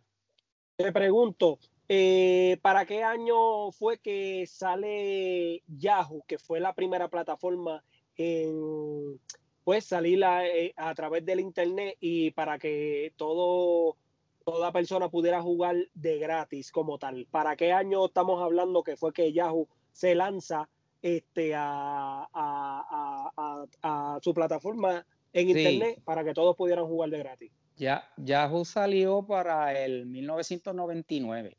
Te 0.77 0.93
pregunto, 0.93 1.59
eh, 1.89 2.59
¿para 2.63 2.85
qué 2.85 3.03
año 3.03 3.73
fue 3.73 3.99
que 3.99 4.47
sale 4.47 5.63
Yahoo, 5.67 6.23
que 6.27 6.39
fue 6.39 6.61
la 6.61 6.75
primera 6.75 7.09
plataforma 7.09 7.83
en 8.17 9.19
pues 9.65 9.85
salir 9.85 10.23
eh, 10.25 10.73
a, 10.77 10.95
través 10.95 11.25
del 11.27 11.41
internet 11.41 11.97
y 12.01 12.31
para 12.31 12.59
que 12.59 13.13
todo 13.17 13.97
toda 14.45 14.73
persona 14.73 15.11
pudiera 15.11 15.43
jugar 15.43 15.77
de 15.93 16.19
gratis 16.19 16.73
como 16.73 16.99
tal. 16.99 17.27
¿Para 17.31 17.55
qué 17.55 17.73
año 17.73 18.07
estamos 18.07 18.43
hablando 18.43 18.83
que 18.83 18.97
fue 18.97 19.13
que 19.13 19.31
Yahoo 19.31 19.69
se 19.93 20.15
lanza 20.15 20.71
este 21.03 21.53
a, 21.55 22.27
a, 22.33 24.19
su 24.23 24.33
plataforma 24.33 25.05
en 25.35 25.51
internet 25.51 26.01
para 26.03 26.25
que 26.25 26.33
todos 26.33 26.57
pudieran 26.57 26.87
jugar 26.87 27.11
de 27.11 27.19
gratis? 27.19 27.53
Ya, 27.77 28.11
Yahoo 28.17 28.65
salió 28.65 29.23
para 29.23 29.79
el 29.79 30.07
1999. 30.07 31.59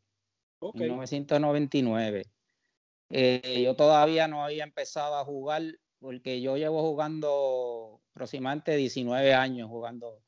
1999. 0.74 2.24
Eh, 3.12 3.62
yo 3.64 3.76
todavía 3.76 4.28
no 4.28 4.44
había 4.44 4.64
empezado 4.64 5.16
a 5.16 5.26
jugar 5.26 5.64
porque 6.00 6.42
yo 6.42 6.58
llevo 6.58 6.82
jugando 6.82 8.02
aproximadamente 8.12 8.76
19 8.76 9.34
años 9.34 9.70
jugando 9.70 10.22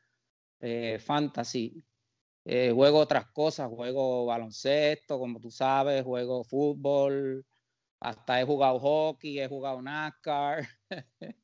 eh, 0.59 0.99
fantasy. 0.99 1.83
Eh, 2.43 2.71
juego 2.73 2.99
otras 2.99 3.27
cosas, 3.31 3.69
juego 3.69 4.25
baloncesto, 4.25 5.19
como 5.19 5.39
tú 5.39 5.51
sabes, 5.51 6.03
juego 6.03 6.43
fútbol, 6.43 7.45
hasta 7.99 8.41
he 8.41 8.45
jugado 8.45 8.79
hockey, 8.79 9.39
he 9.39 9.47
jugado 9.47 9.81
NASCAR. 9.81 10.67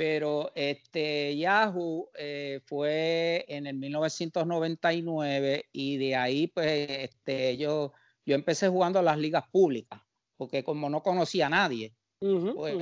Pero 0.00 0.50
este 0.54 1.36
Yahoo 1.36 2.08
eh, 2.16 2.60
fue 2.64 3.44
en 3.48 3.66
el 3.66 3.76
1999 3.76 5.66
y 5.72 5.98
de 5.98 6.16
ahí 6.16 6.46
pues 6.46 6.88
este, 6.88 7.58
yo, 7.58 7.92
yo 8.24 8.34
empecé 8.34 8.68
jugando 8.68 9.00
a 9.00 9.02
las 9.02 9.18
ligas 9.18 9.44
públicas, 9.52 10.00
porque 10.38 10.64
como 10.64 10.88
no 10.88 11.02
conocía 11.02 11.48
a 11.48 11.50
nadie, 11.50 11.94
pues, 12.18 12.76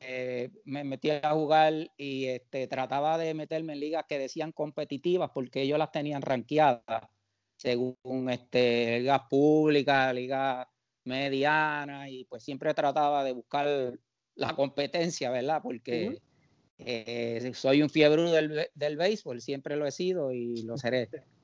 eh, 0.00 0.50
me 0.64 0.84
metí 0.84 1.10
a 1.10 1.32
jugar 1.32 1.90
y 1.98 2.28
este, 2.28 2.66
trataba 2.66 3.18
de 3.18 3.34
meterme 3.34 3.74
en 3.74 3.80
ligas 3.80 4.06
que 4.08 4.18
decían 4.18 4.50
competitivas 4.50 5.32
porque 5.34 5.60
ellos 5.60 5.78
las 5.78 5.92
tenían 5.92 6.22
ranqueadas 6.22 7.10
según 7.56 8.30
este, 8.30 9.00
ligas 9.00 9.20
públicas, 9.28 10.14
ligas 10.14 10.66
medianas 11.04 12.08
y 12.08 12.24
pues 12.24 12.42
siempre 12.42 12.72
trataba 12.72 13.22
de 13.22 13.32
buscar 13.32 13.98
la 14.34 14.56
competencia, 14.56 15.30
¿verdad? 15.30 15.60
Porque 15.62 16.22
eh, 16.78 17.52
soy 17.54 17.82
un 17.82 17.90
fiebre 17.90 18.22
del, 18.22 18.68
del 18.74 18.96
béisbol, 18.96 19.40
siempre 19.40 19.76
lo 19.76 19.86
he 19.86 19.92
sido 19.92 20.32
y 20.32 20.62
lo 20.62 20.76
seré. 20.76 21.08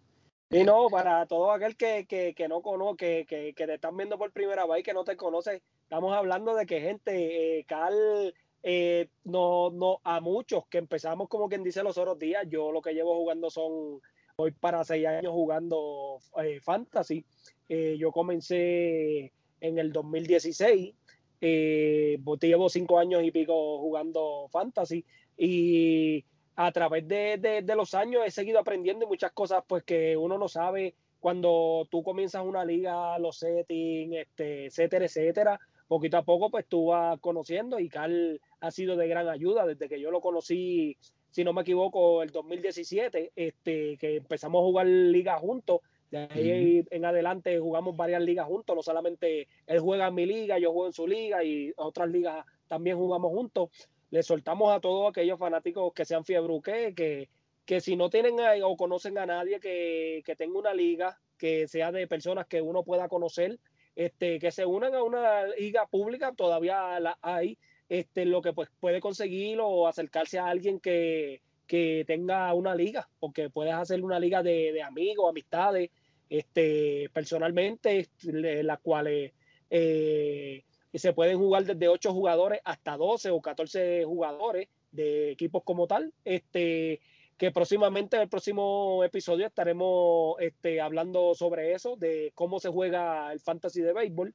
Y 0.53 0.65
no, 0.65 0.89
para 0.91 1.27
todo 1.27 1.53
aquel 1.53 1.77
que, 1.77 2.05
que, 2.09 2.49
no 2.49 2.61
conoce, 2.61 3.25
que, 3.25 3.55
que, 3.55 3.67
te 3.67 3.75
están 3.75 3.97
viendo 3.97 4.19
por 4.19 4.33
primera 4.33 4.67
vez 4.67 4.81
y 4.81 4.83
que 4.83 4.93
no 4.93 5.05
te 5.05 5.17
conoce, 5.17 5.63
estamos 5.85 6.13
hablando 6.13 6.57
de 6.57 6.67
que 6.67 6.81
gente, 6.81 7.59
eh, 7.61 7.65
Carl, 7.69 8.35
eh, 8.65 9.09
no, 9.23 9.71
no, 9.71 10.01
a 10.03 10.21
muchos 10.21 10.67
que 10.67 10.79
empezamos 10.79 11.29
como 11.29 11.49
quien 11.49 11.63
dice 11.63 11.85
los 11.85 11.97
otros 11.99 12.19
días, 12.19 12.47
yo 12.49 12.73
lo 12.73 12.83
que 12.83 12.95
llevo 12.95 13.15
jugando 13.15 13.49
son, 13.49 14.01
hoy 14.35 14.51
para 14.51 14.83
seis 14.83 15.07
años 15.07 15.33
jugando 15.33 16.19
eh, 16.43 16.59
fantasy. 16.61 17.25
yo 17.69 18.11
comencé 18.11 19.33
en 19.61 19.79
el 19.79 19.93
2016, 19.93 20.95
pues, 21.39 22.41
llevo 22.41 22.69
cinco 22.69 22.99
años 22.99 23.23
y 23.23 23.31
pico 23.31 23.79
jugando 23.79 24.49
fantasy 24.51 25.05
y 25.43 26.23
a 26.55 26.71
través 26.71 27.09
de, 27.09 27.65
los 27.75 27.95
años 27.95 28.23
he 28.27 28.31
seguido 28.31 28.59
aprendiendo 28.59 29.07
muchas 29.07 29.33
cosas 29.33 29.65
pues 29.67 29.83
que 29.85 30.15
uno 30.15 30.37
no 30.37 30.49
sabe 30.49 30.95
cuando 31.19 31.89
tú 31.91 32.03
comienzas 32.03 32.45
una 32.45 32.63
liga, 32.63 33.19
los 33.19 33.39
settings, 33.39 34.17
este, 34.17 34.67
etcétera, 34.67 35.07
etcétera. 35.07 35.61
Poquito 35.89 36.19
a 36.19 36.25
poco 36.25 36.51
pues 36.51 36.67
tú 36.69 36.89
vas 36.89 37.19
conociendo 37.21 37.81
y 37.81 37.89
Carl 37.89 38.39
ha 38.61 38.71
sido 38.71 38.97
de 38.97 39.09
gran 39.09 39.29
ayuda 39.29 39.65
desde 39.65 39.89
que 39.89 39.99
yo 39.99 40.11
lo 40.11 40.21
conocí, 40.21 40.99
si 41.31 41.43
no 41.43 41.55
me 41.55 41.63
equivoco, 41.63 42.23
el 42.23 42.31
2017, 42.31 43.33
este, 43.35 43.97
que 43.97 44.17
empezamos 44.17 44.61
a 44.61 44.67
jugar 44.67 44.87
ligas 44.87 45.41
juntos. 45.41 45.81
De 46.11 46.19
ahí 46.19 46.85
en 46.91 47.05
adelante 47.07 47.59
jugamos 47.59 47.97
varias 47.97 48.21
ligas 48.21 48.47
juntos, 48.47 48.77
no 48.77 48.83
solamente 48.83 49.49
él 49.67 49.81
juega 49.81 50.09
en 50.09 50.15
mi 50.15 50.27
liga, 50.27 50.59
yo 50.59 50.73
juego 50.73 50.89
en 50.89 50.93
su 50.93 51.07
liga 51.07 51.43
y 51.43 51.73
otras 51.77 52.11
ligas 52.11 52.45
también 52.69 52.99
jugamos 52.99 53.31
juntos 53.31 53.71
le 54.11 54.23
soltamos 54.23 54.73
a 54.73 54.81
todos 54.81 55.11
aquellos 55.11 55.39
fanáticos 55.39 55.93
que 55.93 56.05
sean 56.05 56.25
fiebruque, 56.25 56.95
que, 56.95 57.29
que 57.65 57.81
si 57.81 57.97
no 57.97 58.11
tienen 58.11 58.37
o 58.63 58.77
conocen 58.77 59.19
a 59.19 59.27
nadie 59.27 59.61
que, 59.61 60.23
que 60.25 60.37
tenga 60.37 60.59
una 60.59 60.75
liga, 60.75 61.19
que 61.39 61.69
sea 61.69 61.93
de 61.93 62.07
personas 62.07 62.47
que 62.47 62.61
uno 62.61 62.83
pueda 62.83 63.09
conocer, 63.09 63.59
este, 63.97 64.39
que 64.39 64.51
se 64.51 64.67
unan 64.67 64.95
a 64.95 65.03
una 65.03 65.47
liga 65.47 65.87
pública, 65.87 66.33
todavía 66.37 66.99
la 67.01 67.19
hay, 67.23 67.59
este, 67.89 68.25
lo 68.25 68.43
que 68.43 68.53
pues 68.53 68.69
puede 68.81 69.01
conseguir 69.01 69.59
o 69.61 69.87
acercarse 69.87 70.39
a 70.39 70.47
alguien 70.47 70.81
que, 70.81 71.43
que 71.67 72.05
tenga 72.07 72.53
una 72.55 72.75
liga, 72.75 73.09
porque 73.19 73.51
puedes 73.51 73.75
hacer 73.75 74.03
una 74.03 74.19
liga 74.19 74.43
de, 74.43 74.73
de 74.73 74.83
amigos, 74.83 75.29
amistades, 75.31 75.91
este, 76.29 77.11
personalmente, 77.13 78.09
las 78.23 78.79
cuales 78.81 79.33
eh, 79.71 80.65
y 80.93 80.99
se 80.99 81.13
pueden 81.13 81.39
jugar 81.39 81.65
desde 81.65 81.89
8 81.89 82.13
jugadores 82.13 82.61
hasta 82.65 82.97
12 82.97 83.31
o 83.31 83.41
14 83.41 84.05
jugadores 84.05 84.69
de 84.91 85.31
equipos 85.31 85.63
como 85.65 85.87
tal. 85.87 86.13
Este, 86.25 87.01
que 87.37 87.51
próximamente 87.53 88.17
en 88.17 88.23
el 88.23 88.29
próximo 88.29 89.03
episodio 89.03 89.47
estaremos 89.47 90.37
este, 90.41 90.81
hablando 90.81 91.35
sobre 91.35 91.73
eso, 91.73 91.97
de 91.97 92.33
cómo 92.35 92.61
se 92.61 92.69
juega 92.69 93.33
el 93.33 93.41
fantasy 93.41 93.81
de 93.81 93.95
béisbol. 93.95 94.35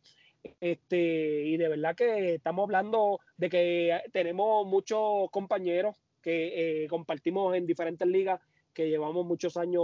Este, 0.60 1.44
y 1.46 1.58
de 1.58 1.68
verdad 1.68 1.96
que 1.96 2.36
estamos 2.36 2.64
hablando 2.64 3.20
de 3.38 3.50
que 3.50 4.02
tenemos 4.12 4.66
muchos 4.66 5.30
compañeros 5.30 5.96
que 6.22 6.84
eh, 6.84 6.88
compartimos 6.88 7.56
en 7.56 7.68
diferentes 7.68 8.08
ligas 8.08 8.42
que 8.74 8.90
llevamos 8.90 9.26
muchos 9.26 9.56
años 9.56 9.84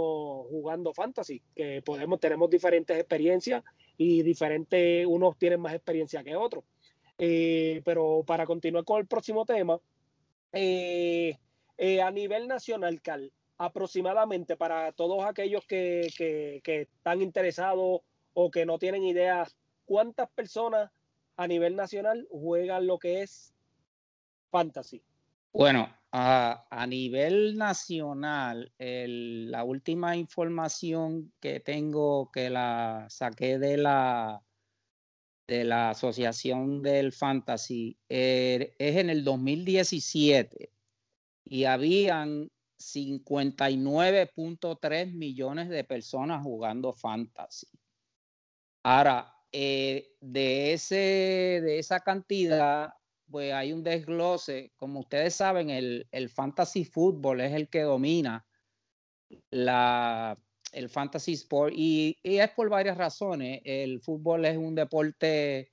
jugando 0.50 0.92
fantasy, 0.92 1.40
que 1.54 1.80
podemos, 1.82 2.18
tenemos 2.20 2.50
diferentes 2.50 2.96
experiencias 2.98 3.62
y 3.96 4.22
diferentes, 4.22 5.06
unos 5.06 5.36
tienen 5.36 5.60
más 5.60 5.74
experiencia 5.74 6.22
que 6.22 6.36
otros. 6.36 6.64
Eh, 7.18 7.82
pero 7.84 8.24
para 8.26 8.46
continuar 8.46 8.84
con 8.84 9.00
el 9.00 9.06
próximo 9.06 9.44
tema, 9.44 9.78
eh, 10.52 11.38
eh, 11.78 12.02
a 12.02 12.10
nivel 12.10 12.48
nacional, 12.48 13.00
Cal, 13.00 13.32
aproximadamente 13.58 14.56
para 14.56 14.92
todos 14.92 15.24
aquellos 15.24 15.64
que, 15.66 16.08
que, 16.16 16.60
que, 16.64 16.82
están 16.82 17.22
interesados 17.22 18.00
o 18.34 18.50
que 18.50 18.66
no 18.66 18.78
tienen 18.78 19.04
idea, 19.04 19.46
¿cuántas 19.84 20.30
personas 20.30 20.90
a 21.36 21.46
nivel 21.46 21.76
nacional 21.76 22.26
juegan 22.30 22.86
lo 22.86 22.98
que 22.98 23.22
es 23.22 23.54
fantasy? 24.50 25.02
Bueno, 25.52 25.88
a, 26.12 26.86
nivel 26.86 27.56
nacional, 27.56 28.72
la 28.78 29.64
última 29.64 30.16
información 30.16 31.32
que 31.40 31.58
tengo 31.60 32.30
que 32.30 32.50
la 32.50 33.06
saqué 33.08 33.58
de 33.58 33.78
la 33.78 34.42
de 35.48 35.64
la 35.64 35.90
Asociación 35.90 36.82
del 36.82 37.12
Fantasy 37.12 37.98
eh, 38.08 38.74
es 38.78 38.96
en 38.96 39.10
el 39.10 39.24
2017 39.24 40.72
y 41.44 41.64
habían 41.64 42.48
59.3 42.78 45.12
millones 45.12 45.68
de 45.68 45.84
personas 45.84 46.42
jugando 46.42 46.94
fantasy. 46.94 47.68
Ahora, 48.82 49.36
eh, 49.52 50.16
de, 50.20 50.72
ese, 50.72 51.60
de 51.62 51.78
esa 51.78 52.00
cantidad, 52.00 52.94
pues 53.32 53.52
hay 53.52 53.72
un 53.72 53.82
desglose. 53.82 54.72
Como 54.76 55.00
ustedes 55.00 55.34
saben, 55.34 55.70
el, 55.70 56.06
fantasy 56.28 56.84
fútbol 56.84 57.40
es 57.40 57.52
el 57.52 57.68
que 57.68 57.82
domina 57.82 58.46
la, 59.50 60.38
el 60.72 60.88
fantasy 60.88 61.32
sport 61.32 61.72
y, 61.76 62.18
es 62.22 62.50
por 62.50 62.68
varias 62.68 62.96
razones. 62.96 63.60
El 63.64 64.00
fútbol 64.00 64.44
es 64.44 64.56
un 64.56 64.74
deporte 64.74 65.72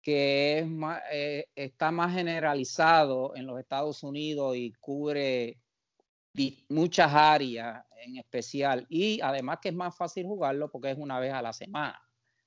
que 0.00 0.58
es 0.58 0.66
eh, 1.12 1.46
está 1.54 1.90
más 1.90 2.14
generalizado 2.14 3.34
en 3.36 3.46
los 3.46 3.58
Estados 3.58 4.02
Unidos 4.02 4.56
y 4.56 4.72
cubre 4.74 5.58
muchas 6.68 7.12
áreas 7.12 7.84
en 8.04 8.18
especial 8.18 8.86
y 8.88 9.20
además 9.22 9.58
que 9.62 9.70
es 9.70 9.74
más 9.74 9.96
fácil 9.96 10.26
jugarlo 10.26 10.70
porque 10.70 10.90
es 10.90 10.98
una 10.98 11.18
vez 11.18 11.32
a 11.32 11.42
la 11.42 11.52
semana. 11.52 12.00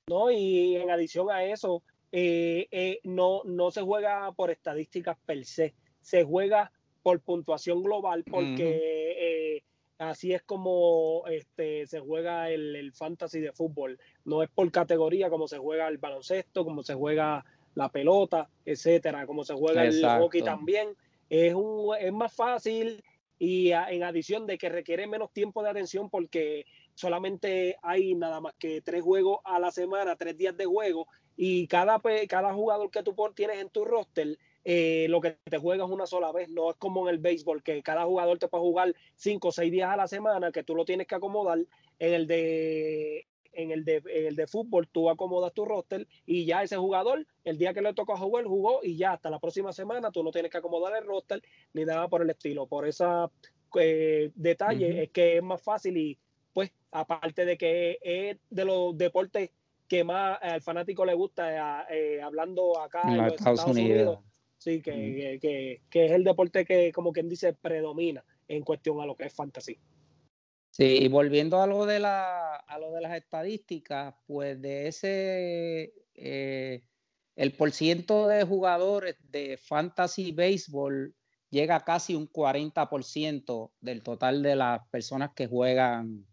No, 0.09 0.31
y 0.31 0.75
en 0.75 0.89
adición 0.89 1.29
a 1.29 1.43
eso, 1.43 1.83
eh, 2.11 2.67
eh, 2.71 2.99
no, 3.03 3.41
no 3.43 3.69
se 3.71 3.81
juega 3.81 4.31
por 4.31 4.49
estadísticas 4.49 5.17
per 5.25 5.45
se, 5.45 5.73
se 6.01 6.23
juega 6.23 6.71
por 7.03 7.19
puntuación 7.21 7.83
global 7.83 8.23
porque 8.23 9.55
eh, 9.55 9.63
así 9.97 10.33
es 10.33 10.41
como 10.43 11.23
este, 11.27 11.85
se 11.85 11.99
juega 11.99 12.49
el, 12.49 12.91
fantasy 12.93 13.39
de 13.39 13.51
fútbol. 13.51 13.99
No 14.25 14.41
es 14.41 14.49
por 14.49 14.71
categoría 14.71 15.29
como 15.29 15.47
se 15.47 15.57
juega 15.57 15.87
el 15.87 15.97
baloncesto, 15.97 16.63
como 16.63 16.83
se 16.83 16.93
juega 16.93 17.43
la 17.75 17.89
pelota, 17.89 18.49
etcétera, 18.65 19.27
como 19.27 19.43
se 19.43 19.53
juega 19.53 19.85
el 19.85 20.03
hockey 20.03 20.41
también. 20.41 20.95
Es, 21.29 21.53
un, 21.53 21.93
es 21.99 22.13
más 22.13 22.33
fácil 22.33 23.03
y 23.37 23.71
en 23.71 24.03
adición 24.03 24.47
de 24.47 24.57
que 24.57 24.69
requiere 24.69 25.07
menos 25.07 25.31
tiempo 25.31 25.61
de 25.61 25.69
atención 25.69 26.09
porque 26.09 26.65
solamente 26.95 27.77
hay 27.83 28.15
nada 28.15 28.41
más 28.41 28.55
que 28.55 28.81
tres 28.81 29.03
juegos 29.03 29.39
a 29.43 29.59
la 29.59 29.71
semana, 29.71 30.15
tres 30.15 30.37
días 30.37 30.57
de 30.57 30.65
juego 30.65 31.07
y 31.37 31.67
cada, 31.67 32.01
cada 32.27 32.53
jugador 32.53 32.89
que 32.89 33.03
tú 33.03 33.15
tienes 33.35 33.59
en 33.59 33.69
tu 33.69 33.85
roster, 33.85 34.37
eh, 34.65 35.05
lo 35.07 35.21
que 35.21 35.37
te 35.49 35.59
juegas 35.59 35.87
una 35.89 36.07
sola 36.07 36.31
vez, 36.31 36.49
no 36.49 36.71
es 36.71 36.75
como 36.77 37.07
en 37.07 37.13
el 37.13 37.21
béisbol, 37.21 37.63
que 37.63 37.81
cada 37.83 38.03
jugador 38.03 38.39
te 38.39 38.47
puede 38.47 38.63
jugar 38.63 38.95
cinco 39.15 39.49
o 39.49 39.51
seis 39.51 39.71
días 39.71 39.89
a 39.89 39.95
la 39.95 40.07
semana, 40.07 40.51
que 40.51 40.63
tú 40.63 40.75
lo 40.75 40.83
tienes 40.83 41.07
que 41.07 41.15
acomodar. 41.15 41.59
En 41.99 42.13
el 42.13 42.27
de 42.27 43.27
en 43.53 43.71
el 43.71 43.85
de, 43.85 44.03
el 44.13 44.35
de 44.35 44.45
fútbol 44.45 44.87
tú 44.87 45.09
acomodas 45.09 45.51
tu 45.51 45.65
roster 45.65 46.07
y 46.25 46.45
ya 46.45 46.61
ese 46.61 46.77
jugador, 46.77 47.25
el 47.43 47.57
día 47.57 47.73
que 47.73 47.81
le 47.81 47.93
toca 47.93 48.15
jugar, 48.15 48.45
jugó 48.45 48.81
y 48.83 48.97
ya 48.97 49.13
hasta 49.13 49.31
la 49.31 49.39
próxima 49.39 49.73
semana 49.73 50.11
tú 50.11 50.23
no 50.23 50.31
tienes 50.31 50.51
que 50.51 50.59
acomodar 50.59 50.95
el 50.95 51.07
roster 51.07 51.41
ni 51.73 51.83
nada 51.83 52.07
por 52.07 52.21
el 52.21 52.29
estilo. 52.29 52.67
Por 52.67 52.87
ese 52.87 53.05
eh, 53.79 54.31
detalle 54.35 55.03
es 55.03 55.09
que 55.09 55.37
es 55.37 55.43
más 55.43 55.61
fácil 55.61 55.97
y 55.97 56.19
pues 56.53 56.71
aparte 56.91 57.45
de 57.45 57.57
que 57.57 57.97
es 58.01 58.37
de 58.49 58.65
los 58.65 58.97
deportes 58.97 59.51
que 59.87 60.03
más 60.03 60.37
al 60.41 60.61
fanático 60.61 61.05
le 61.05 61.13
gusta, 61.13 61.87
eh, 61.89 62.21
hablando 62.21 62.79
acá 62.79 63.01
en, 63.07 63.17
los 63.17 63.33
Estados, 63.33 63.65
Unidos. 63.65 64.19
sí, 64.57 64.81
que, 64.81 65.39
que, 65.89 66.05
es 66.05 66.11
el 66.11 66.23
deporte 66.23 66.65
que, 66.65 66.91
como 66.91 67.13
quien 67.13 67.29
dice, 67.29 67.53
predomina 67.53 68.23
en 68.47 68.63
cuestión 68.63 68.99
a 69.01 69.05
lo 69.05 69.15
que 69.15 69.25
es 69.25 69.33
fantasy. 69.33 69.79
Sí, 70.71 70.99
y 71.01 71.07
volviendo 71.07 71.61
a 71.61 71.67
lo 71.67 71.85
de, 71.85 71.99
la, 71.99 72.55
a 72.55 72.79
lo 72.79 72.91
de 72.91 73.01
las 73.01 73.15
estadísticas, 73.15 74.13
pues 74.27 74.61
de 74.61 74.87
ese, 74.87 75.93
eh, 76.13 76.83
el 77.35 77.53
porciento 77.53 78.27
de 78.27 78.43
jugadores 78.43 79.15
de 79.31 79.57
fantasy 79.57 80.31
baseball 80.33 81.15
llega 81.49 81.77
a 81.77 81.85
casi 81.85 82.13
un 82.13 82.29
40% 82.29 83.71
del 83.79 84.03
total 84.03 84.43
de 84.43 84.55
las 84.55 84.87
personas 84.89 85.31
que 85.33 85.47
juegan 85.47 86.25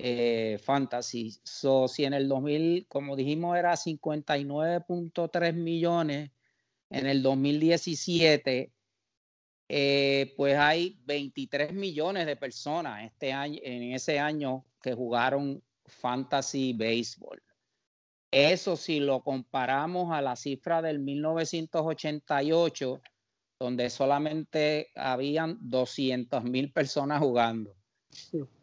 eh, 0.00 0.58
fantasy. 0.62 1.40
So, 1.42 1.88
si 1.88 2.04
en 2.04 2.14
el 2.14 2.28
2000, 2.28 2.86
como 2.88 3.16
dijimos, 3.16 3.58
era 3.58 3.74
59.3 3.74 5.54
millones, 5.54 6.30
en 6.90 7.06
el 7.06 7.20
2017, 7.22 8.72
eh, 9.68 10.34
pues 10.36 10.56
hay 10.56 11.00
23 11.04 11.72
millones 11.74 12.26
de 12.26 12.36
personas 12.36 13.04
este 13.04 13.32
año, 13.32 13.58
en 13.62 13.92
ese 13.92 14.20
año 14.20 14.64
que 14.80 14.94
jugaron 14.94 15.62
fantasy 15.84 16.72
baseball. 16.72 17.42
Eso 18.30 18.76
si 18.76 19.00
lo 19.00 19.22
comparamos 19.22 20.12
a 20.12 20.22
la 20.22 20.36
cifra 20.36 20.80
del 20.80 21.00
1988, 21.00 23.00
donde 23.58 23.90
solamente 23.90 24.92
habían 24.94 25.58
200 25.60 26.44
mil 26.44 26.72
personas 26.72 27.18
jugando. 27.18 27.74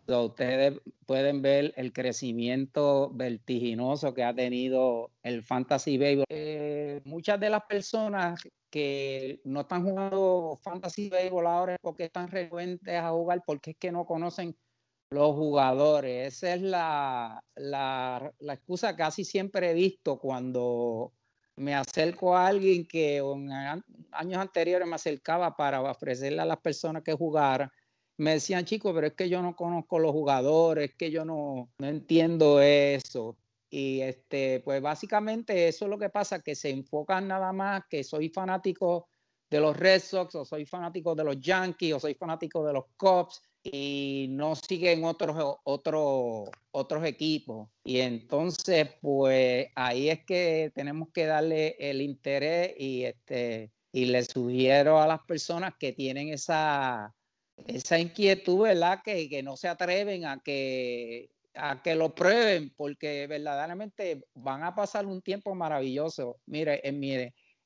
Ustedes 0.07 0.79
pueden 1.05 1.41
ver 1.41 1.73
el 1.77 1.91
crecimiento 1.93 3.11
vertiginoso 3.13 4.13
que 4.13 4.23
ha 4.23 4.33
tenido 4.33 5.11
el 5.23 5.43
Fantasy 5.43 5.97
Baseball. 5.97 6.25
Eh, 6.29 7.01
muchas 7.05 7.39
de 7.39 7.49
las 7.49 7.63
personas 7.63 8.39
que 8.69 9.41
no 9.45 9.61
están 9.61 9.83
jugando 9.83 10.59
Fantasy 10.61 11.09
Baseball 11.09 11.47
ahora 11.47 11.77
porque 11.81 12.05
están 12.05 12.29
renuentes 12.29 12.95
a 12.95 13.09
jugar, 13.11 13.43
porque 13.45 13.71
es 13.71 13.77
que 13.77 13.91
no 13.91 14.05
conocen 14.05 14.55
los 15.09 15.35
jugadores. 15.35 16.33
Esa 16.35 16.55
es 16.55 16.61
la, 16.61 17.43
la, 17.55 18.33
la 18.39 18.53
excusa 18.53 18.95
casi 18.95 19.23
siempre 19.23 19.71
he 19.71 19.73
visto 19.73 20.19
cuando 20.19 21.13
me 21.55 21.73
acerco 21.73 22.35
a 22.35 22.47
alguien 22.47 22.85
que 22.85 23.17
en 23.17 23.51
años 24.11 24.39
anteriores 24.39 24.87
me 24.87 24.95
acercaba 24.95 25.55
para 25.55 25.81
ofrecerle 25.81 26.41
a 26.41 26.45
las 26.45 26.59
personas 26.59 27.03
que 27.03 27.13
jugaran. 27.13 27.71
Me 28.17 28.31
decían, 28.31 28.65
chicos, 28.65 28.93
pero 28.93 29.07
es 29.07 29.13
que 29.13 29.29
yo 29.29 29.41
no 29.41 29.55
conozco 29.55 29.99
los 29.99 30.11
jugadores, 30.11 30.91
es 30.91 30.95
que 30.95 31.11
yo 31.11 31.25
no, 31.25 31.69
no 31.77 31.87
entiendo 31.87 32.61
eso. 32.61 33.37
Y 33.69 34.01
este, 34.01 34.61
pues 34.61 34.81
básicamente 34.81 35.67
eso 35.67 35.85
es 35.85 35.91
lo 35.91 35.97
que 35.97 36.09
pasa, 36.09 36.41
que 36.41 36.55
se 36.55 36.69
enfocan 36.69 37.27
nada 37.27 37.51
más 37.51 37.83
que 37.89 38.03
soy 38.03 38.29
fanático 38.29 39.09
de 39.49 39.59
los 39.59 39.75
Red 39.75 40.01
Sox 40.01 40.35
o 40.35 40.45
soy 40.45 40.65
fanático 40.65 41.15
de 41.15 41.23
los 41.23 41.39
Yankees 41.39 41.93
o 41.93 41.99
soy 41.99 42.13
fanático 42.15 42.65
de 42.65 42.73
los 42.73 42.85
Cubs 42.97 43.41
y 43.63 44.27
no 44.29 44.55
siguen 44.55 45.03
otros, 45.03 45.57
otros, 45.63 46.49
otros 46.71 47.05
equipos. 47.05 47.67
Y 47.83 47.99
entonces, 47.99 48.89
pues 49.01 49.67
ahí 49.75 50.09
es 50.09 50.23
que 50.25 50.71
tenemos 50.75 51.09
que 51.11 51.25
darle 51.25 51.75
el 51.79 52.01
interés 52.01 52.75
y, 52.77 53.03
este, 53.03 53.71
y 53.91 54.05
le 54.05 54.23
sugiero 54.23 55.01
a 55.01 55.07
las 55.07 55.21
personas 55.21 55.73
que 55.79 55.93
tienen 55.93 56.29
esa, 56.29 57.13
esa 57.67 57.99
inquietud, 57.99 58.63
¿verdad? 58.63 59.01
Que, 59.03 59.29
que 59.29 59.43
no 59.43 59.57
se 59.57 59.67
atreven 59.67 60.25
a 60.25 60.39
que, 60.39 61.29
a 61.55 61.81
que 61.81 61.95
lo 61.95 62.13
prueben, 62.13 62.73
porque 62.75 63.27
verdaderamente 63.27 64.25
van 64.33 64.63
a 64.63 64.75
pasar 64.75 65.05
un 65.05 65.21
tiempo 65.21 65.55
maravilloso. 65.55 66.37
Mire, 66.45 66.81
en 66.87 66.99
mi, 66.99 67.15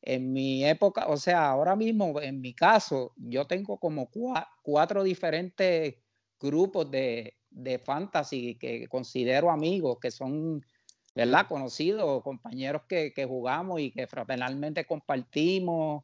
en 0.02 0.34
mi 0.34 0.66
época, 0.66 1.08
o 1.08 1.18
sea, 1.18 1.50
ahora 1.50 1.76
mismo, 1.76 2.22
en 2.22 2.40
mi 2.42 2.54
caso, 2.54 3.14
yo 3.18 3.46
tengo 3.46 3.78
como 3.78 4.10
cuatro, 4.62 5.04
diferentes 5.04 5.96
grupos 6.40 6.90
de, 6.90 7.36
de, 7.50 7.80
fantasy 7.80 8.56
que 8.58 8.88
considero 8.88 9.52
amigos, 9.52 9.98
que 10.00 10.12
son, 10.12 10.64
¿verdad? 11.16 11.48
Conocidos, 11.48 12.24
compañeros 12.24 12.84
que, 12.88 13.12
que 13.14 13.26
jugamos 13.26 13.82
y 13.82 13.92
que 13.92 14.08
fraternalmente 14.08 14.86
compartimos. 14.86 16.04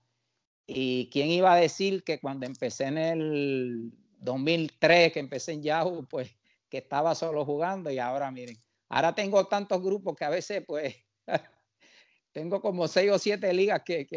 Y 0.67 1.09
quién 1.11 1.29
iba 1.29 1.53
a 1.53 1.57
decir 1.57 2.03
que 2.03 2.19
cuando 2.19 2.45
empecé 2.45 2.85
en 2.85 2.97
el 2.97 3.91
2003, 4.19 5.13
que 5.13 5.19
empecé 5.19 5.53
en 5.53 5.63
Yahoo, 5.63 6.07
pues 6.09 6.35
que 6.69 6.79
estaba 6.79 7.13
solo 7.15 7.45
jugando 7.45 7.91
y 7.91 7.99
ahora 7.99 8.31
miren, 8.31 8.57
ahora 8.89 9.13
tengo 9.13 9.47
tantos 9.47 9.81
grupos 9.81 10.15
que 10.15 10.25
a 10.25 10.29
veces 10.29 10.63
pues 10.65 10.95
tengo 12.31 12.61
como 12.61 12.87
seis 12.87 13.11
o 13.11 13.19
siete 13.19 13.53
ligas 13.53 13.81
que, 13.85 14.07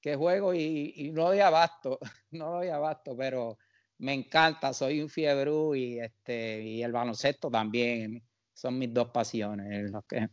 que, 0.00 0.16
juego 0.16 0.54
y, 0.54 1.10
no 1.12 1.26
doy 1.26 1.40
abasto, 1.40 1.98
no 2.30 2.52
doy 2.52 2.68
abasto, 2.68 3.16
pero 3.16 3.58
me 3.98 4.14
encanta, 4.14 4.72
soy 4.72 5.02
un 5.02 5.10
fiebre 5.10 5.50
y, 5.78 6.00
este, 6.00 6.62
y 6.62 6.82
el 6.82 6.92
baloncesto 6.92 7.50
también, 7.50 8.22
son 8.54 8.78
mis 8.78 8.92
dos 8.92 9.10
pasiones. 9.10 9.92
que... 10.08 10.28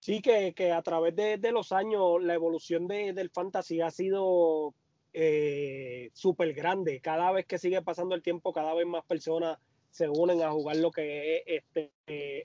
Sí, 0.00 0.22
que, 0.22 0.54
que 0.54 0.72
a 0.72 0.82
través 0.82 1.14
de, 1.14 1.38
los 1.52 1.72
años 1.72 2.22
la 2.22 2.34
evolución 2.34 2.88
de, 2.88 3.12
del 3.12 3.30
fantasy 3.30 3.80
ha 3.80 3.90
sido 3.90 4.74
eh, 5.12 6.10
súper 6.14 6.54
grande. 6.54 7.00
Cada 7.00 7.30
vez 7.32 7.46
que 7.46 7.58
sigue 7.58 7.82
pasando 7.82 8.14
el 8.14 8.22
tiempo, 8.22 8.52
cada 8.52 8.74
vez 8.74 8.86
más 8.86 9.04
personas 9.04 9.58
se 9.90 10.08
unen 10.08 10.42
a 10.42 10.50
jugar 10.50 10.76
lo 10.76 10.90
que 10.90 11.36
es 11.36 11.42
este, 11.46 11.92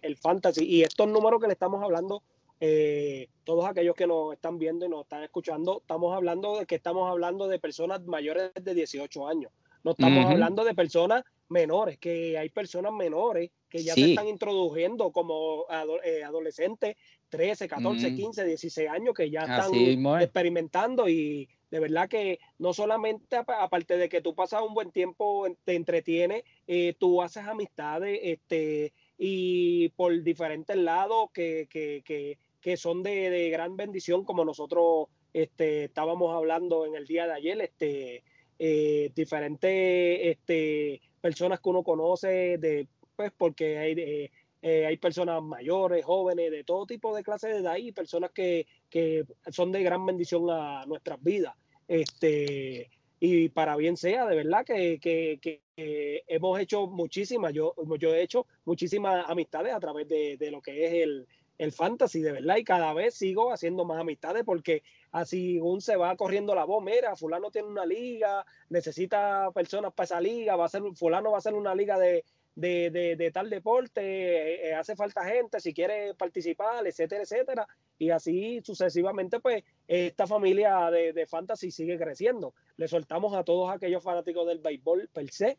el 0.06 0.18
fantasy. 0.18 0.66
Y 0.66 0.84
estos 0.84 1.08
números 1.08 1.40
que 1.40 1.48
le 1.48 1.54
estamos 1.54 1.82
hablando 1.82 2.24
eh, 2.60 3.28
todos 3.44 3.66
aquellos 3.66 3.96
que 3.96 4.08
nos 4.08 4.34
están 4.34 4.58
viendo 4.58 4.86
y 4.86 4.90
nos 4.90 5.04
están 5.04 5.24
escuchando, 5.24 5.80
estamos 5.82 6.16
hablando 6.16 6.60
de 6.60 6.66
que 6.66 6.76
estamos 6.76 7.10
hablando 7.10 7.48
de 7.48 7.60
personas 7.60 8.02
mayores 8.06 8.52
de 8.54 8.74
18 8.74 9.28
años. 9.28 9.52
No 9.84 9.92
estamos 9.92 10.26
hablando 10.26 10.64
de 10.64 10.74
personas 10.74 11.24
menores, 11.50 11.98
que 11.98 12.38
hay 12.38 12.50
personas 12.50 12.94
menores 12.94 13.52
que 13.70 13.84
ya 13.84 13.94
se 13.94 14.10
están 14.10 14.28
introduciendo 14.28 15.12
como 15.12 15.66
eh, 16.04 16.24
adolescentes, 16.24 16.96
13, 17.30 17.68
14, 17.68 18.16
15, 18.16 18.46
16 18.46 18.90
años, 18.90 19.14
que 19.14 19.30
ya 19.30 19.42
están 19.42 19.74
experimentando 20.22 21.10
y 21.10 21.50
de 21.70 21.80
verdad 21.80 22.08
que 22.08 22.40
no 22.60 22.74
solamente 22.74 23.36
aparte 23.36 23.98
de 23.98 24.08
que 24.08 24.22
tú 24.22 24.34
pasas 24.34 24.62
un 24.62 24.74
buen 24.74 24.92
tiempo, 24.92 25.48
te 25.64 25.76
entretienes, 25.76 26.44
eh, 26.68 26.96
tú 26.98 27.22
haces 27.22 27.46
amistades, 27.46 28.20
este, 28.24 28.94
y 29.18 29.90
por 29.90 30.24
diferentes 30.24 30.78
lados 30.78 31.30
que, 31.34 31.68
que, 31.70 32.02
que 32.06 32.38
que 32.66 32.78
son 32.78 33.04
de, 33.04 33.52
gran 33.52 33.78
bendición, 33.78 34.26
como 34.26 34.44
nosotros 34.44 35.10
este, 35.34 35.84
estábamos 35.84 36.36
hablando 36.36 36.88
en 36.88 36.96
el 36.96 37.06
día 37.06 37.28
de 37.28 37.34
ayer, 37.34 37.62
este, 37.62 38.24
eh, 38.58 39.12
diferentes 39.14 40.20
este, 40.24 41.00
personas 41.26 41.60
que 41.60 41.70
uno 41.70 41.82
conoce, 41.82 42.60
de, 42.60 42.88
pues 43.16 43.32
porque 43.36 43.80
hay, 43.80 43.94
eh, 43.94 44.32
eh, 44.62 44.86
hay 44.86 44.98
personas 44.98 45.42
mayores, 45.42 46.06
jóvenes, 46.06 46.52
de 46.52 46.64
todo 46.64 46.86
tipo 46.86 47.16
de 47.16 47.24
clases 47.24 47.52
de 47.52 47.62
edad 47.62 47.78
y 47.78 47.92
personas 47.92 48.30
que, 48.30 48.68
que 48.92 49.26
son 49.48 49.72
de 49.72 49.82
gran 49.82 50.06
bendición 50.06 50.48
a 50.52 50.86
nuestras 50.86 51.18
vidas. 51.24 51.56
Este, 51.88 52.92
y 53.20 53.50
para 53.50 53.76
bien 53.76 53.98
sea, 53.98 54.28
de 54.28 54.36
verdad 54.36 54.64
que, 54.64 55.00
que, 55.00 55.40
que 55.42 56.24
hemos 56.28 56.60
hecho 56.60 56.86
muchísimas, 56.86 57.54
yo, 57.54 57.74
yo 57.98 58.14
he 58.14 58.22
hecho 58.22 58.46
muchísimas 58.64 59.28
amistades 59.28 59.74
a 59.74 59.80
través 59.80 60.08
de, 60.08 60.38
de 60.38 60.52
lo 60.52 60.62
que 60.62 60.86
es 60.86 60.94
el, 60.94 61.28
el 61.58 61.72
fantasy, 61.72 62.22
de 62.22 62.34
verdad, 62.34 62.58
y 62.58 62.64
cada 62.64 62.94
vez 62.94 63.16
sigo 63.16 63.52
haciendo 63.52 63.84
más 63.84 64.00
amistades 64.00 64.44
porque 64.44 64.84
así 65.16 65.60
un 65.62 65.80
se 65.80 65.96
va 65.96 66.18
corriendo 66.18 66.54
la 66.54 66.66
voz, 66.66 66.84
mira, 66.84 67.16
fulano 67.16 67.50
tiene 67.50 67.70
una 67.70 67.86
liga, 67.86 68.46
necesita 68.70 69.50
personas 69.52 69.94
para 69.94 70.06
esa 70.06 70.20
liga, 70.20 70.58
va 70.58 70.66
a 70.66 70.70
ser, 70.70 70.82
fulano 70.94 71.32
va 71.32 71.38
a 71.38 71.42
ser 71.42 71.54
una 71.54 71.74
liga 71.74 71.98
de, 71.98 72.26
de, 72.54 73.32
tal 73.34 73.50
deporte, 73.50 74.02
eh, 74.02 74.68
eh, 74.70 74.74
hace 74.74 74.94
falta 74.98 75.24
gente, 75.24 75.62
si 75.62 75.74
quiere 75.74 76.16
participar, 76.16 76.86
etcétera, 76.86 77.24
etcétera, 77.24 77.68
y 77.98 78.10
así 78.10 78.60
sucesivamente, 78.62 79.40
pues 79.40 79.64
esta 79.88 80.28
familia 80.28 80.92
de, 80.92 81.14
de 81.14 81.26
fantasy 81.26 81.72
sigue 81.72 81.98
creciendo. 81.98 82.54
Le 82.76 82.90
soltamos 82.90 83.34
a 83.36 83.46
todos 83.46 83.72
aquellos 83.72 84.04
fanáticos 84.04 84.46
del 84.46 84.60
béisbol 84.60 85.08
per 85.14 85.32
se 85.32 85.58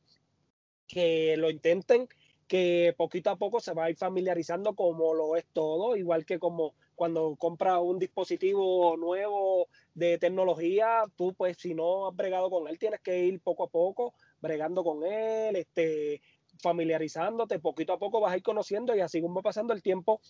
que 0.86 1.34
lo 1.38 1.48
intenten 1.48 2.08
que 2.46 2.94
poquito 2.96 3.30
a 3.30 3.36
poco 3.36 3.58
se 3.58 3.72
va 3.72 3.84
a 3.84 3.90
ir 3.90 3.96
familiarizando 3.96 4.74
como 4.74 5.14
lo 5.14 5.34
es 5.34 5.46
todo, 5.52 5.96
igual 5.96 6.26
que 6.26 6.38
como 6.38 6.74
cuando 6.96 7.36
compras 7.36 7.78
un 7.80 7.98
dispositivo 7.98 8.96
nuevo 8.96 9.68
de 9.94 10.18
tecnología, 10.18 11.04
tú 11.14 11.34
pues 11.34 11.56
si 11.58 11.74
no 11.74 12.08
has 12.08 12.16
bregado 12.16 12.50
con 12.50 12.66
él, 12.66 12.78
tienes 12.78 13.00
que 13.00 13.24
ir 13.24 13.40
poco 13.40 13.64
a 13.64 13.68
poco 13.68 14.14
bregando 14.40 14.82
con 14.82 15.04
él, 15.04 15.56
este, 15.56 16.20
familiarizándote, 16.60 17.58
poquito 17.58 17.92
a 17.92 17.98
poco 17.98 18.20
vas 18.20 18.32
a 18.32 18.36
ir 18.36 18.42
conociendo 18.42 18.96
y 18.96 19.00
así 19.00 19.20
como 19.20 19.34
va 19.34 19.42
pasando 19.42 19.72
el 19.72 19.82
tiempo, 19.82 20.20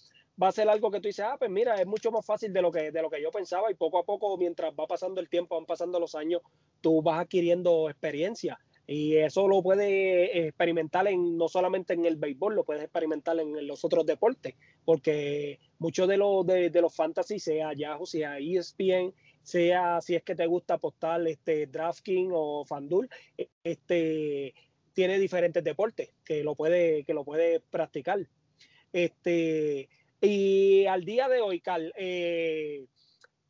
va 0.40 0.48
a 0.48 0.52
ser 0.52 0.68
algo 0.68 0.90
que 0.90 1.00
tú 1.00 1.08
dices, 1.08 1.24
ah, 1.26 1.36
pues 1.38 1.50
mira, 1.50 1.76
es 1.76 1.86
mucho 1.86 2.10
más 2.10 2.26
fácil 2.26 2.52
de 2.52 2.62
lo 2.62 2.70
que, 2.70 2.90
de 2.90 3.02
lo 3.02 3.08
que 3.08 3.22
yo 3.22 3.30
pensaba 3.30 3.70
y 3.70 3.74
poco 3.74 3.98
a 3.98 4.04
poco, 4.04 4.36
mientras 4.36 4.74
va 4.78 4.86
pasando 4.86 5.20
el 5.20 5.28
tiempo, 5.28 5.54
van 5.54 5.66
pasando 5.66 6.00
los 6.00 6.14
años, 6.14 6.42
tú 6.80 7.02
vas 7.02 7.20
adquiriendo 7.20 7.88
experiencia. 7.88 8.58
Y 8.86 9.16
eso 9.16 9.48
lo 9.48 9.62
puedes 9.62 10.30
experimentar 10.32 11.08
en, 11.08 11.36
no 11.36 11.48
solamente 11.48 11.94
en 11.94 12.04
el 12.04 12.16
béisbol, 12.16 12.54
lo 12.54 12.64
puedes 12.64 12.84
experimentar 12.84 13.38
en, 13.40 13.66
los 13.66 13.84
otros 13.84 14.06
deportes, 14.06 14.54
porque 14.84 15.58
muchos 15.78 16.06
de 16.06 16.16
los 16.16 16.46
de, 16.46 16.70
los 16.80 16.94
fantasy, 16.94 17.40
sea 17.40 17.72
Yahoo, 17.72 18.06
sea 18.06 18.38
ESPN, 18.38 19.12
sea 19.42 20.00
si 20.00 20.14
es 20.14 20.22
que 20.22 20.36
te 20.36 20.46
gusta 20.46 20.74
apostar 20.74 21.26
este 21.26 21.66
DraftKings 21.66 22.32
o 22.32 22.64
FanDuel, 22.64 23.08
este 23.64 24.54
tiene 24.92 25.18
diferentes 25.18 25.62
deportes 25.62 26.14
que 26.24 26.44
lo 26.44 26.54
puede 26.54 27.04
puede 27.24 27.60
practicar. 27.60 28.20
Este 28.92 29.88
y 30.20 30.86
al 30.86 31.04
día 31.04 31.28
de 31.28 31.40
hoy, 31.40 31.60
Carl, 31.60 31.92
eh, 31.96 32.86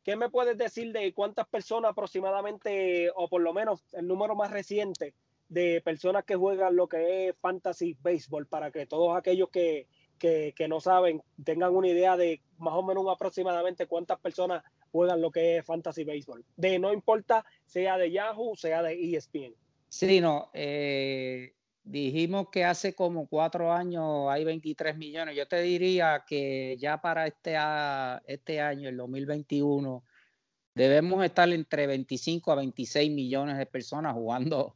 ¿qué 0.03 0.15
me 0.15 0.29
puedes 0.29 0.57
decir 0.57 0.91
de 0.91 1.13
cuántas 1.13 1.47
personas 1.47 1.91
aproximadamente, 1.91 3.09
o 3.15 3.29
por 3.29 3.41
lo 3.41 3.53
menos 3.53 3.83
el 3.93 4.07
número 4.07 4.35
más 4.35 4.51
reciente, 4.51 5.13
de 5.49 5.81
personas 5.81 6.25
que 6.25 6.35
juegan 6.35 6.75
lo 6.75 6.87
que 6.87 7.29
es 7.29 7.35
fantasy 7.39 7.97
baseball 8.01 8.47
para 8.47 8.71
que 8.71 8.85
todos 8.85 9.15
aquellos 9.17 9.49
que, 9.49 9.87
no 10.67 10.79
saben 10.79 11.21
tengan 11.43 11.75
una 11.75 11.87
idea 11.87 12.17
de 12.17 12.41
más 12.57 12.73
o 12.73 12.83
menos 12.83 13.05
aproximadamente 13.09 13.85
cuántas 13.85 14.19
personas 14.19 14.63
juegan 14.91 15.21
lo 15.21 15.31
que 15.31 15.57
es 15.57 15.65
fantasy 15.65 16.03
baseball. 16.03 16.43
De 16.55 16.79
no 16.79 16.91
importa 16.91 17.45
sea 17.65 17.97
de 17.97 18.11
Yahoo, 18.11 18.55
sea 18.55 18.81
de 18.81 18.93
ESPN. 18.93 19.53
Sí, 19.89 20.19
no. 20.19 20.49
Eh, 20.53 21.53
dijimos 21.83 22.49
que 22.51 22.65
hace 22.65 22.93
como 22.93 23.27
cuatro 23.27 23.71
años 23.71 24.27
hay 24.29 24.43
23 24.43 24.97
millones. 24.97 25.35
Yo 25.35 25.47
te 25.47 25.61
diría 25.61 26.25
que 26.27 26.75
ya 26.77 26.99
para 26.99 27.27
este, 27.27 27.55
este 28.25 28.59
año, 28.59 28.89
el 28.89 28.97
2021, 28.97 30.03
debemos 30.73 31.23
estar 31.23 31.49
entre 31.49 31.87
25 31.87 32.51
a 32.51 32.55
26 32.55 33.11
millones 33.11 33.57
de 33.57 33.65
personas 33.65 34.13
jugando 34.13 34.75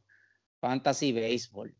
fantasy 0.62 1.12
baseball. 1.12 1.74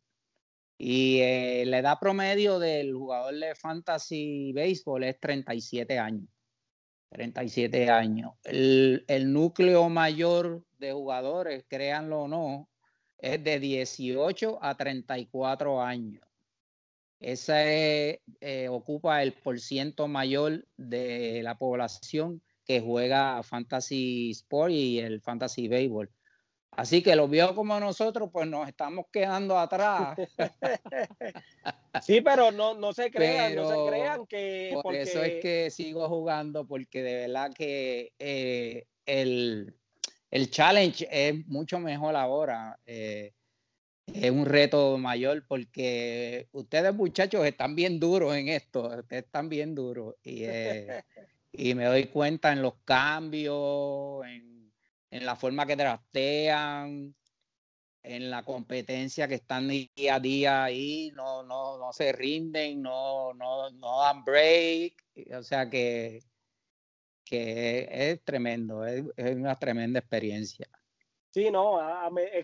Y 0.77 1.21
eh, 1.21 1.65
la 1.67 1.79
edad 1.79 1.99
promedio 2.01 2.59
del 2.59 2.93
jugador 2.93 3.39
de 3.39 3.55
fantasy 3.55 4.53
baseball 4.53 5.05
es 5.05 5.21
37 5.21 5.99
años. 6.01 6.29
37 7.11 7.89
años. 7.89 8.33
El, 8.43 9.33
núcleo 9.33 9.89
mayor 9.89 10.65
de 10.79 10.93
jugadores, 10.93 11.65
créanlo 11.69 12.23
o 12.23 12.29
no, 12.29 12.69
es 13.19 13.45
de 13.45 13.61
18 13.61 14.59
a 14.61 14.77
34 14.77 15.81
años. 15.81 16.27
Ese 17.21 18.21
eh, 18.41 18.69
ocupa 18.69 19.23
el 19.23 19.35
porciento 19.35 20.09
mayor 20.09 20.67
de 20.77 21.41
la 21.45 21.57
población 21.57 22.43
que 22.65 22.81
juega 22.81 23.41
Fantasy 23.45 24.33
Sport 24.33 24.73
y 24.73 24.99
el 24.99 25.21
Fantasy 25.21 25.69
Baseball. 25.69 26.11
Así 26.75 27.03
que 27.03 27.15
lo 27.15 27.29
vio 27.29 27.55
como 27.55 27.79
nosotros, 27.79 28.31
pues 28.33 28.49
nos 28.49 28.67
estamos 28.67 29.07
quedando 29.13 29.59
atrás. 29.59 30.17
sí, 32.03 32.23
pero 32.23 32.51
no, 32.51 32.75
no 32.75 32.95
se 32.95 33.11
crean, 33.11 33.55
no 33.55 33.69
se 33.69 33.91
crean 33.91 34.27
que. 34.27 34.79
Por 34.83 34.95
eso 34.95 35.23
es 35.23 35.43
que 35.43 35.71
sigo 35.71 36.09
jugando, 36.09 36.67
porque 36.67 37.03
de 37.03 37.15
verdad 37.27 37.53
que 37.53 38.13
eh, 38.19 38.87
el, 39.05 39.75
el 40.31 40.51
challenge 40.51 41.07
es 41.11 41.47
mucho 41.47 41.79
mejor 41.79 42.17
ahora. 42.17 42.79
Eh, 42.87 43.33
es 44.07 44.31
un 44.31 44.47
reto 44.47 44.99
mayor 44.99 45.45
porque 45.47 46.49
ustedes 46.53 46.95
muchachos 46.95 47.45
están 47.47 47.75
bien 47.75 48.01
duros 48.01 48.35
en 48.35 48.49
esto, 48.49 48.89
ustedes 48.89 49.25
están 49.25 49.49
bien 49.49 49.75
duros 49.75 50.17
y, 50.23 50.45
eh, 50.45 51.05
y 51.53 51.75
me 51.75 51.85
doy 51.85 52.05
cuenta 52.05 52.53
en 52.53 52.63
los 52.63 52.75
cambios, 52.85 54.27
en, 54.27 54.52
en, 55.13 55.27
la 55.27 55.37
forma 55.37 55.67
que 55.67 55.77
trastean, 55.77 57.15
en 58.03 58.31
la 58.31 58.43
competencia 58.45 59.29
que 59.29 59.37
están 59.37 59.69
día 59.69 60.17
a 60.17 60.21
día 60.21 60.65
ahí, 60.65 61.13
no, 61.15 61.43
no, 61.45 61.79
no 61.79 61.93
se 61.93 62.13
rinden, 62.13 62.83
no, 62.83 63.33
no, 63.35 63.71
no 63.71 64.01
dan 64.01 64.25
break, 64.25 64.95
o 65.39 65.43
sea 65.43 65.71
que 65.71 66.21
que 67.33 67.89
es 67.91 68.23
tremendo, 68.25 68.85
es, 68.85 69.05
una 69.17 69.59
tremenda 69.59 69.99
experiencia. 69.99 70.69
Sí, 71.31 71.51
no, 71.51 71.79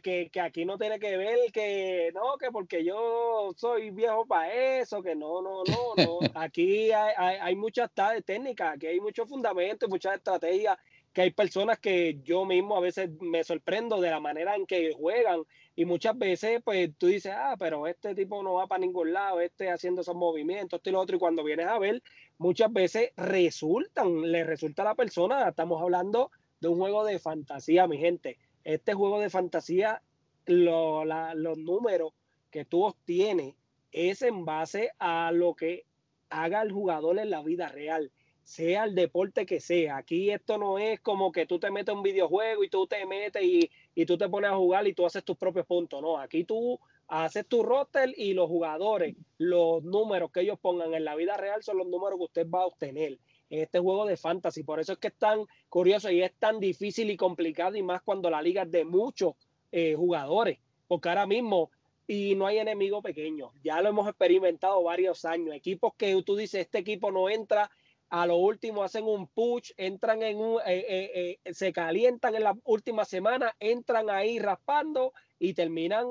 que, 0.02 0.30
que, 0.30 0.40
aquí 0.40 0.64
no 0.64 0.78
tiene 0.78 0.98
que 0.98 1.14
ver 1.18 1.52
que 1.52 2.10
no, 2.14 2.38
que 2.38 2.50
porque 2.50 2.82
yo 2.82 3.52
soy 3.54 3.90
viejo 3.90 4.24
para 4.24 4.50
eso, 4.80 5.02
que 5.02 5.14
no, 5.14 5.42
no, 5.42 5.62
no, 5.64 5.94
no. 6.02 6.18
Aquí 6.34 6.90
hay, 6.90 7.36
hay, 7.38 7.54
muchas 7.54 7.90
técnicas, 8.24 8.76
aquí 8.76 8.86
hay 8.86 8.98
muchos 8.98 9.28
fundamentos, 9.28 9.90
muchas 9.90 10.16
estrategias, 10.16 10.78
que 11.12 11.22
hay 11.22 11.30
personas 11.30 11.78
que 11.78 12.20
yo 12.22 12.44
mismo 12.44 12.76
a 12.76 12.80
veces 12.80 13.10
me 13.20 13.42
sorprendo 13.44 14.00
de 14.00 14.10
la 14.10 14.20
manera 14.20 14.54
en 14.54 14.66
que 14.66 14.92
juegan 14.92 15.42
y 15.74 15.84
muchas 15.84 16.18
veces 16.18 16.60
pues 16.64 16.90
tú 16.98 17.06
dices, 17.06 17.32
ah, 17.34 17.54
pero 17.58 17.86
este 17.86 18.14
tipo 18.14 18.42
no 18.42 18.54
va 18.54 18.66
para 18.66 18.80
ningún 18.80 19.12
lado, 19.12 19.40
este 19.40 19.70
haciendo 19.70 20.00
esos 20.00 20.16
movimientos, 20.16 20.78
esto 20.78 20.90
y 20.90 20.92
lo 20.92 21.00
otro, 21.00 21.16
y 21.16 21.18
cuando 21.20 21.44
vienes 21.44 21.66
a 21.68 21.78
ver, 21.78 22.02
muchas 22.36 22.72
veces 22.72 23.12
resultan, 23.16 24.30
le 24.30 24.44
resulta 24.44 24.82
a 24.82 24.86
la 24.86 24.94
persona, 24.94 25.48
estamos 25.48 25.80
hablando 25.80 26.30
de 26.60 26.68
un 26.68 26.78
juego 26.78 27.04
de 27.04 27.18
fantasía, 27.18 27.86
mi 27.86 27.98
gente. 27.98 28.38
Este 28.64 28.94
juego 28.94 29.20
de 29.20 29.30
fantasía, 29.30 30.02
los 30.46 31.58
números 31.58 32.12
que 32.50 32.64
tú 32.64 32.84
obtienes 32.84 33.54
es 33.92 34.22
en 34.22 34.44
base 34.44 34.90
a 34.98 35.30
lo 35.32 35.54
que 35.54 35.86
haga 36.30 36.62
el 36.62 36.72
jugador 36.72 37.18
en 37.18 37.30
la 37.30 37.42
vida 37.42 37.68
real, 37.68 38.10
sea 38.48 38.84
el 38.84 38.94
deporte 38.94 39.44
que 39.44 39.60
sea. 39.60 39.98
Aquí 39.98 40.30
esto 40.30 40.56
no 40.56 40.78
es 40.78 41.00
como 41.00 41.30
que 41.30 41.44
tú 41.44 41.58
te 41.58 41.70
metes 41.70 41.94
un 41.94 42.02
videojuego 42.02 42.64
y 42.64 42.70
tú 42.70 42.86
te 42.86 43.04
metes 43.04 43.42
y, 43.42 43.70
y 43.94 44.06
tú 44.06 44.16
te 44.16 44.26
pones 44.26 44.50
a 44.50 44.56
jugar 44.56 44.88
y 44.88 44.94
tú 44.94 45.04
haces 45.04 45.22
tus 45.22 45.36
propios 45.36 45.66
puntos. 45.66 46.00
No, 46.00 46.16
aquí 46.16 46.44
tú 46.44 46.80
haces 47.08 47.46
tu 47.46 47.62
roster 47.62 48.14
y 48.16 48.32
los 48.32 48.48
jugadores, 48.48 49.16
los 49.36 49.84
números 49.84 50.30
que 50.32 50.40
ellos 50.40 50.58
pongan 50.58 50.94
en 50.94 51.04
la 51.04 51.14
vida 51.14 51.36
real 51.36 51.62
son 51.62 51.76
los 51.76 51.88
números 51.88 52.18
que 52.18 52.24
usted 52.24 52.48
va 52.48 52.62
a 52.62 52.66
obtener 52.66 53.18
en 53.50 53.60
este 53.60 53.80
juego 53.80 54.06
de 54.06 54.16
fantasy. 54.16 54.62
Por 54.62 54.80
eso 54.80 54.94
es 54.94 54.98
que 54.98 55.08
es 55.08 55.18
tan 55.18 55.44
curioso 55.68 56.10
y 56.10 56.22
es 56.22 56.32
tan 56.38 56.58
difícil 56.58 57.10
y 57.10 57.18
complicado 57.18 57.76
y 57.76 57.82
más 57.82 58.00
cuando 58.00 58.30
la 58.30 58.40
liga 58.40 58.62
es 58.62 58.70
de 58.70 58.86
muchos 58.86 59.34
eh, 59.72 59.94
jugadores, 59.94 60.58
porque 60.86 61.10
ahora 61.10 61.26
mismo 61.26 61.70
y 62.06 62.34
no 62.34 62.46
hay 62.46 62.56
enemigo 62.56 63.02
pequeño. 63.02 63.52
Ya 63.62 63.82
lo 63.82 63.90
hemos 63.90 64.08
experimentado 64.08 64.82
varios 64.82 65.26
años. 65.26 65.54
Equipos 65.54 65.92
que 65.98 66.20
tú 66.22 66.36
dices, 66.36 66.62
este 66.62 66.78
equipo 66.78 67.12
no 67.12 67.28
entra, 67.28 67.70
a 68.10 68.26
lo 68.26 68.36
último 68.36 68.82
hacen 68.82 69.04
un 69.04 69.26
push, 69.26 69.72
entran 69.76 70.22
en 70.22 70.38
un, 70.38 70.60
eh, 70.66 71.38
eh, 71.44 71.52
se 71.52 71.72
calientan 71.72 72.34
en 72.34 72.44
la 72.44 72.56
última 72.64 73.04
semana, 73.04 73.54
entran 73.60 74.10
ahí 74.10 74.38
raspando 74.38 75.12
y 75.38 75.54
terminan 75.54 76.06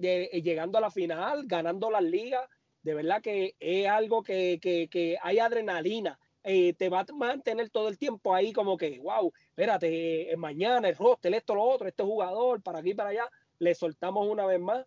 eh, 0.00 0.42
llegando 0.42 0.78
a 0.78 0.80
la 0.80 0.90
final, 0.90 1.44
ganando 1.46 1.90
las 1.90 2.02
ligas. 2.02 2.48
De 2.82 2.94
verdad 2.94 3.20
que 3.20 3.56
es 3.58 3.88
algo 3.88 4.22
que, 4.22 4.58
que, 4.60 5.18
hay 5.20 5.38
adrenalina. 5.38 6.18
Eh, 6.44 6.72
te 6.74 6.88
va 6.88 7.00
a 7.00 7.12
mantener 7.12 7.68
todo 7.70 7.88
el 7.88 7.98
tiempo 7.98 8.34
ahí 8.34 8.52
como 8.52 8.76
que, 8.76 9.00
wow, 9.00 9.32
espérate, 9.48 10.32
eh, 10.32 10.36
mañana 10.36 10.88
el 10.88 10.96
roster, 10.96 11.34
esto, 11.34 11.54
lo 11.54 11.64
otro, 11.64 11.88
este 11.88 12.04
jugador, 12.04 12.62
para 12.62 12.78
aquí, 12.78 12.94
para 12.94 13.10
allá. 13.10 13.28
Le 13.58 13.74
soltamos 13.74 14.26
una 14.28 14.46
vez 14.46 14.60
más 14.60 14.86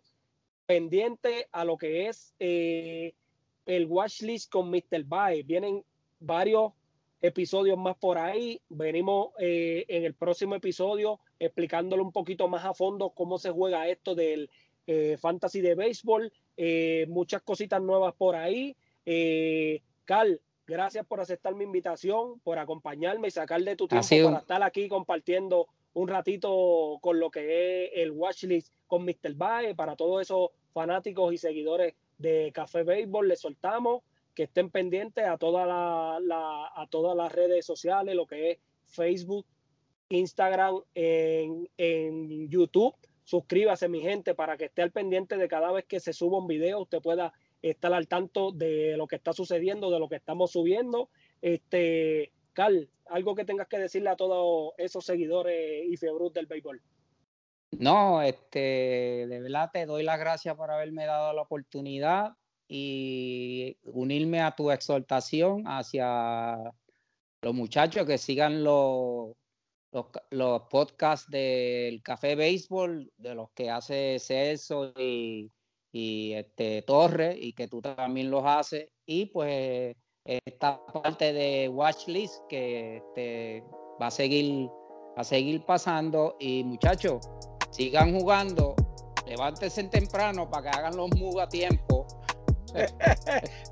pendiente 0.66 1.48
a 1.52 1.64
lo 1.64 1.76
que 1.76 2.08
es 2.08 2.34
el 2.38 3.86
watch 3.86 4.22
list 4.22 4.50
con 4.50 4.70
Mr. 4.70 5.04
Bye. 5.04 5.42
Vienen 5.42 5.84
varios 6.24 6.72
episodios 7.20 7.78
más 7.78 7.96
por 7.96 8.18
ahí. 8.18 8.60
Venimos 8.68 9.30
en 9.38 10.04
el 10.04 10.14
próximo 10.14 10.54
episodio 10.54 11.20
explicándole 11.38 12.02
un 12.02 12.12
poquito 12.12 12.48
más 12.48 12.64
a 12.64 12.74
fondo 12.74 13.10
cómo 13.10 13.38
se 13.38 13.50
juega 13.50 13.88
esto 13.88 14.14
del 14.14 14.50
eh, 14.86 15.16
fantasy 15.16 15.60
de 15.60 15.74
béisbol, 15.76 16.32
eh, 16.56 17.06
muchas 17.08 17.42
cositas 17.42 17.80
nuevas 17.80 18.14
por 18.14 18.34
ahí. 18.34 18.76
Eh, 19.06 19.80
Carl, 20.04 20.40
gracias 20.66 21.06
por 21.06 21.20
aceptar 21.20 21.54
mi 21.54 21.64
invitación, 21.64 22.40
por 22.40 22.58
acompañarme 22.58 23.28
y 23.28 23.30
sacar 23.30 23.62
de 23.62 23.76
tu 23.76 23.86
tiempo 23.86 24.08
para 24.24 24.38
estar 24.38 24.62
aquí 24.62 24.88
compartiendo 24.88 25.68
un 25.94 26.08
ratito 26.08 26.98
con 27.00 27.20
lo 27.20 27.30
que 27.30 27.84
es 27.84 27.90
el 27.94 28.10
watchlist 28.10 28.72
con 28.86 29.04
Mr. 29.04 29.34
Bae, 29.34 29.74
para 29.74 29.94
todos 29.94 30.22
esos 30.22 30.50
fanáticos 30.72 31.32
y 31.32 31.38
seguidores 31.38 31.94
de 32.18 32.50
Café 32.52 32.82
Béisbol, 32.82 33.28
les 33.28 33.40
soltamos 33.40 34.02
que 34.34 34.44
estén 34.44 34.70
pendientes 34.70 35.26
a, 35.26 35.36
toda 35.38 35.66
la, 35.66 36.72
a 36.74 36.86
todas 36.88 37.16
las 37.16 37.32
redes 37.32 37.64
sociales, 37.66 38.14
lo 38.14 38.26
que 38.26 38.52
es 38.52 38.58
Facebook, 38.84 39.46
Instagram, 40.08 40.80
en, 40.94 42.48
YouTube 42.48 42.94
Suscríbase, 43.24 43.88
mi 43.88 44.00
gente, 44.00 44.34
para 44.34 44.56
que 44.56 44.64
esté 44.64 44.82
al 44.82 44.90
pendiente 44.90 45.36
de 45.36 45.46
cada 45.46 45.70
vez 45.70 45.84
que 45.84 46.00
se 46.00 46.12
suba 46.12 46.38
un 46.38 46.48
video, 46.48 46.80
usted 46.80 47.00
pueda 47.00 47.32
estar 47.62 47.92
al 47.92 48.08
tanto 48.08 48.50
de 48.50 48.96
lo 48.96 49.06
que 49.06 49.14
está 49.14 49.32
sucediendo, 49.32 49.90
de 49.90 50.00
lo 50.00 50.08
que 50.08 50.16
estamos 50.16 50.50
subiendo. 50.50 51.08
Este, 51.40 52.32
Carl, 52.52 52.90
algo 53.06 53.36
que 53.36 53.44
tengas 53.44 53.68
que 53.68 53.78
decirle 53.78 54.10
a 54.10 54.16
todos 54.16 54.72
esos 54.76 55.04
seguidores 55.04 55.86
y 55.88 55.96
fiebrus 55.96 56.32
del 56.32 56.46
béisbol. 56.46 56.82
No, 57.78 58.20
este, 58.22 59.26
de 59.28 59.40
verdad 59.40 59.70
te 59.72 59.86
doy 59.86 60.02
las 60.02 60.18
gracias 60.18 60.56
por 60.56 60.70
haberme 60.70 61.06
dado 61.06 61.32
la 61.32 61.42
oportunidad 61.42 62.32
y 62.68 63.76
unirme 63.84 64.40
a 64.40 64.54
tu 64.54 64.70
exhortación 64.70 65.64
hacia 65.66 66.56
los 67.42 67.54
muchachos 67.54 68.06
que 68.06 68.18
sigan 68.18 68.64
los 68.64 69.32
los, 70.30 70.62
podcasts 70.70 71.30
del 71.30 72.02
Café 72.02 72.34
Béisbol, 72.34 73.12
de 73.18 73.34
los 73.34 73.50
que 73.50 73.70
hace 73.70 74.18
Celso 74.18 74.92
y, 74.96 75.52
y 75.92 76.32
este, 76.32 76.80
Torres, 76.82 77.36
y 77.38 77.52
que 77.52 77.68
tú 77.68 77.82
también 77.82 78.30
los 78.30 78.42
haces, 78.46 78.88
y 79.04 79.26
pues 79.26 79.94
esta 80.24 80.80
parte 80.86 81.32
de 81.32 81.68
Watchlist 81.68 82.40
que 82.48 82.98
este, 82.98 83.64
va 84.00 84.06
a 84.06 84.10
seguir 84.10 84.68
a 85.16 85.24
seguir 85.24 85.64
pasando. 85.64 86.36
Y 86.40 86.64
muchachos 86.64 87.28
sigan 87.70 88.18
jugando 88.18 88.74
levántense 89.26 89.84
temprano 89.84 90.48
para 90.50 90.70
que 90.70 90.78
hagan 90.78 90.96
los 90.96 91.10
moves 91.16 91.46
a 91.46 91.48
tiempo 91.48 92.06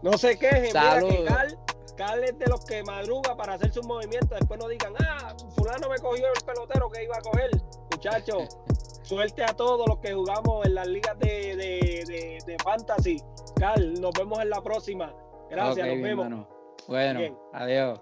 no 0.02 0.16
se 0.18 0.38
quejen 0.38 0.72
Saludos. 0.72 1.56
Carl 1.96 2.24
es 2.24 2.38
de 2.38 2.46
los 2.46 2.64
que 2.64 2.82
madruga 2.82 3.36
para 3.36 3.54
hacer 3.54 3.70
sus 3.72 3.84
movimientos. 3.84 4.30
Después 4.30 4.58
no 4.58 4.68
digan, 4.68 4.94
ah, 5.00 5.36
fulano 5.54 5.90
me 5.90 5.98
cogió 5.98 6.26
el 6.34 6.44
pelotero 6.46 6.88
que 6.88 7.04
iba 7.04 7.14
a 7.14 7.20
coger. 7.20 7.50
Muchachos, 7.90 8.56
suerte 9.02 9.44
a 9.44 9.54
todos 9.54 9.86
los 9.86 9.98
que 9.98 10.14
jugamos 10.14 10.64
en 10.64 10.76
las 10.76 10.86
ligas 10.86 11.18
de, 11.18 11.56
de, 11.56 12.38
de, 12.46 12.56
fantasy. 12.64 13.22
Carl, 13.56 14.00
nos 14.00 14.12
vemos 14.12 14.40
en 14.40 14.48
la 14.48 14.62
próxima. 14.62 15.14
Gracias, 15.50 15.86
nos 15.86 16.00
vemos. 16.00 16.46
Bueno, 16.88 17.38
adiós. 17.52 18.00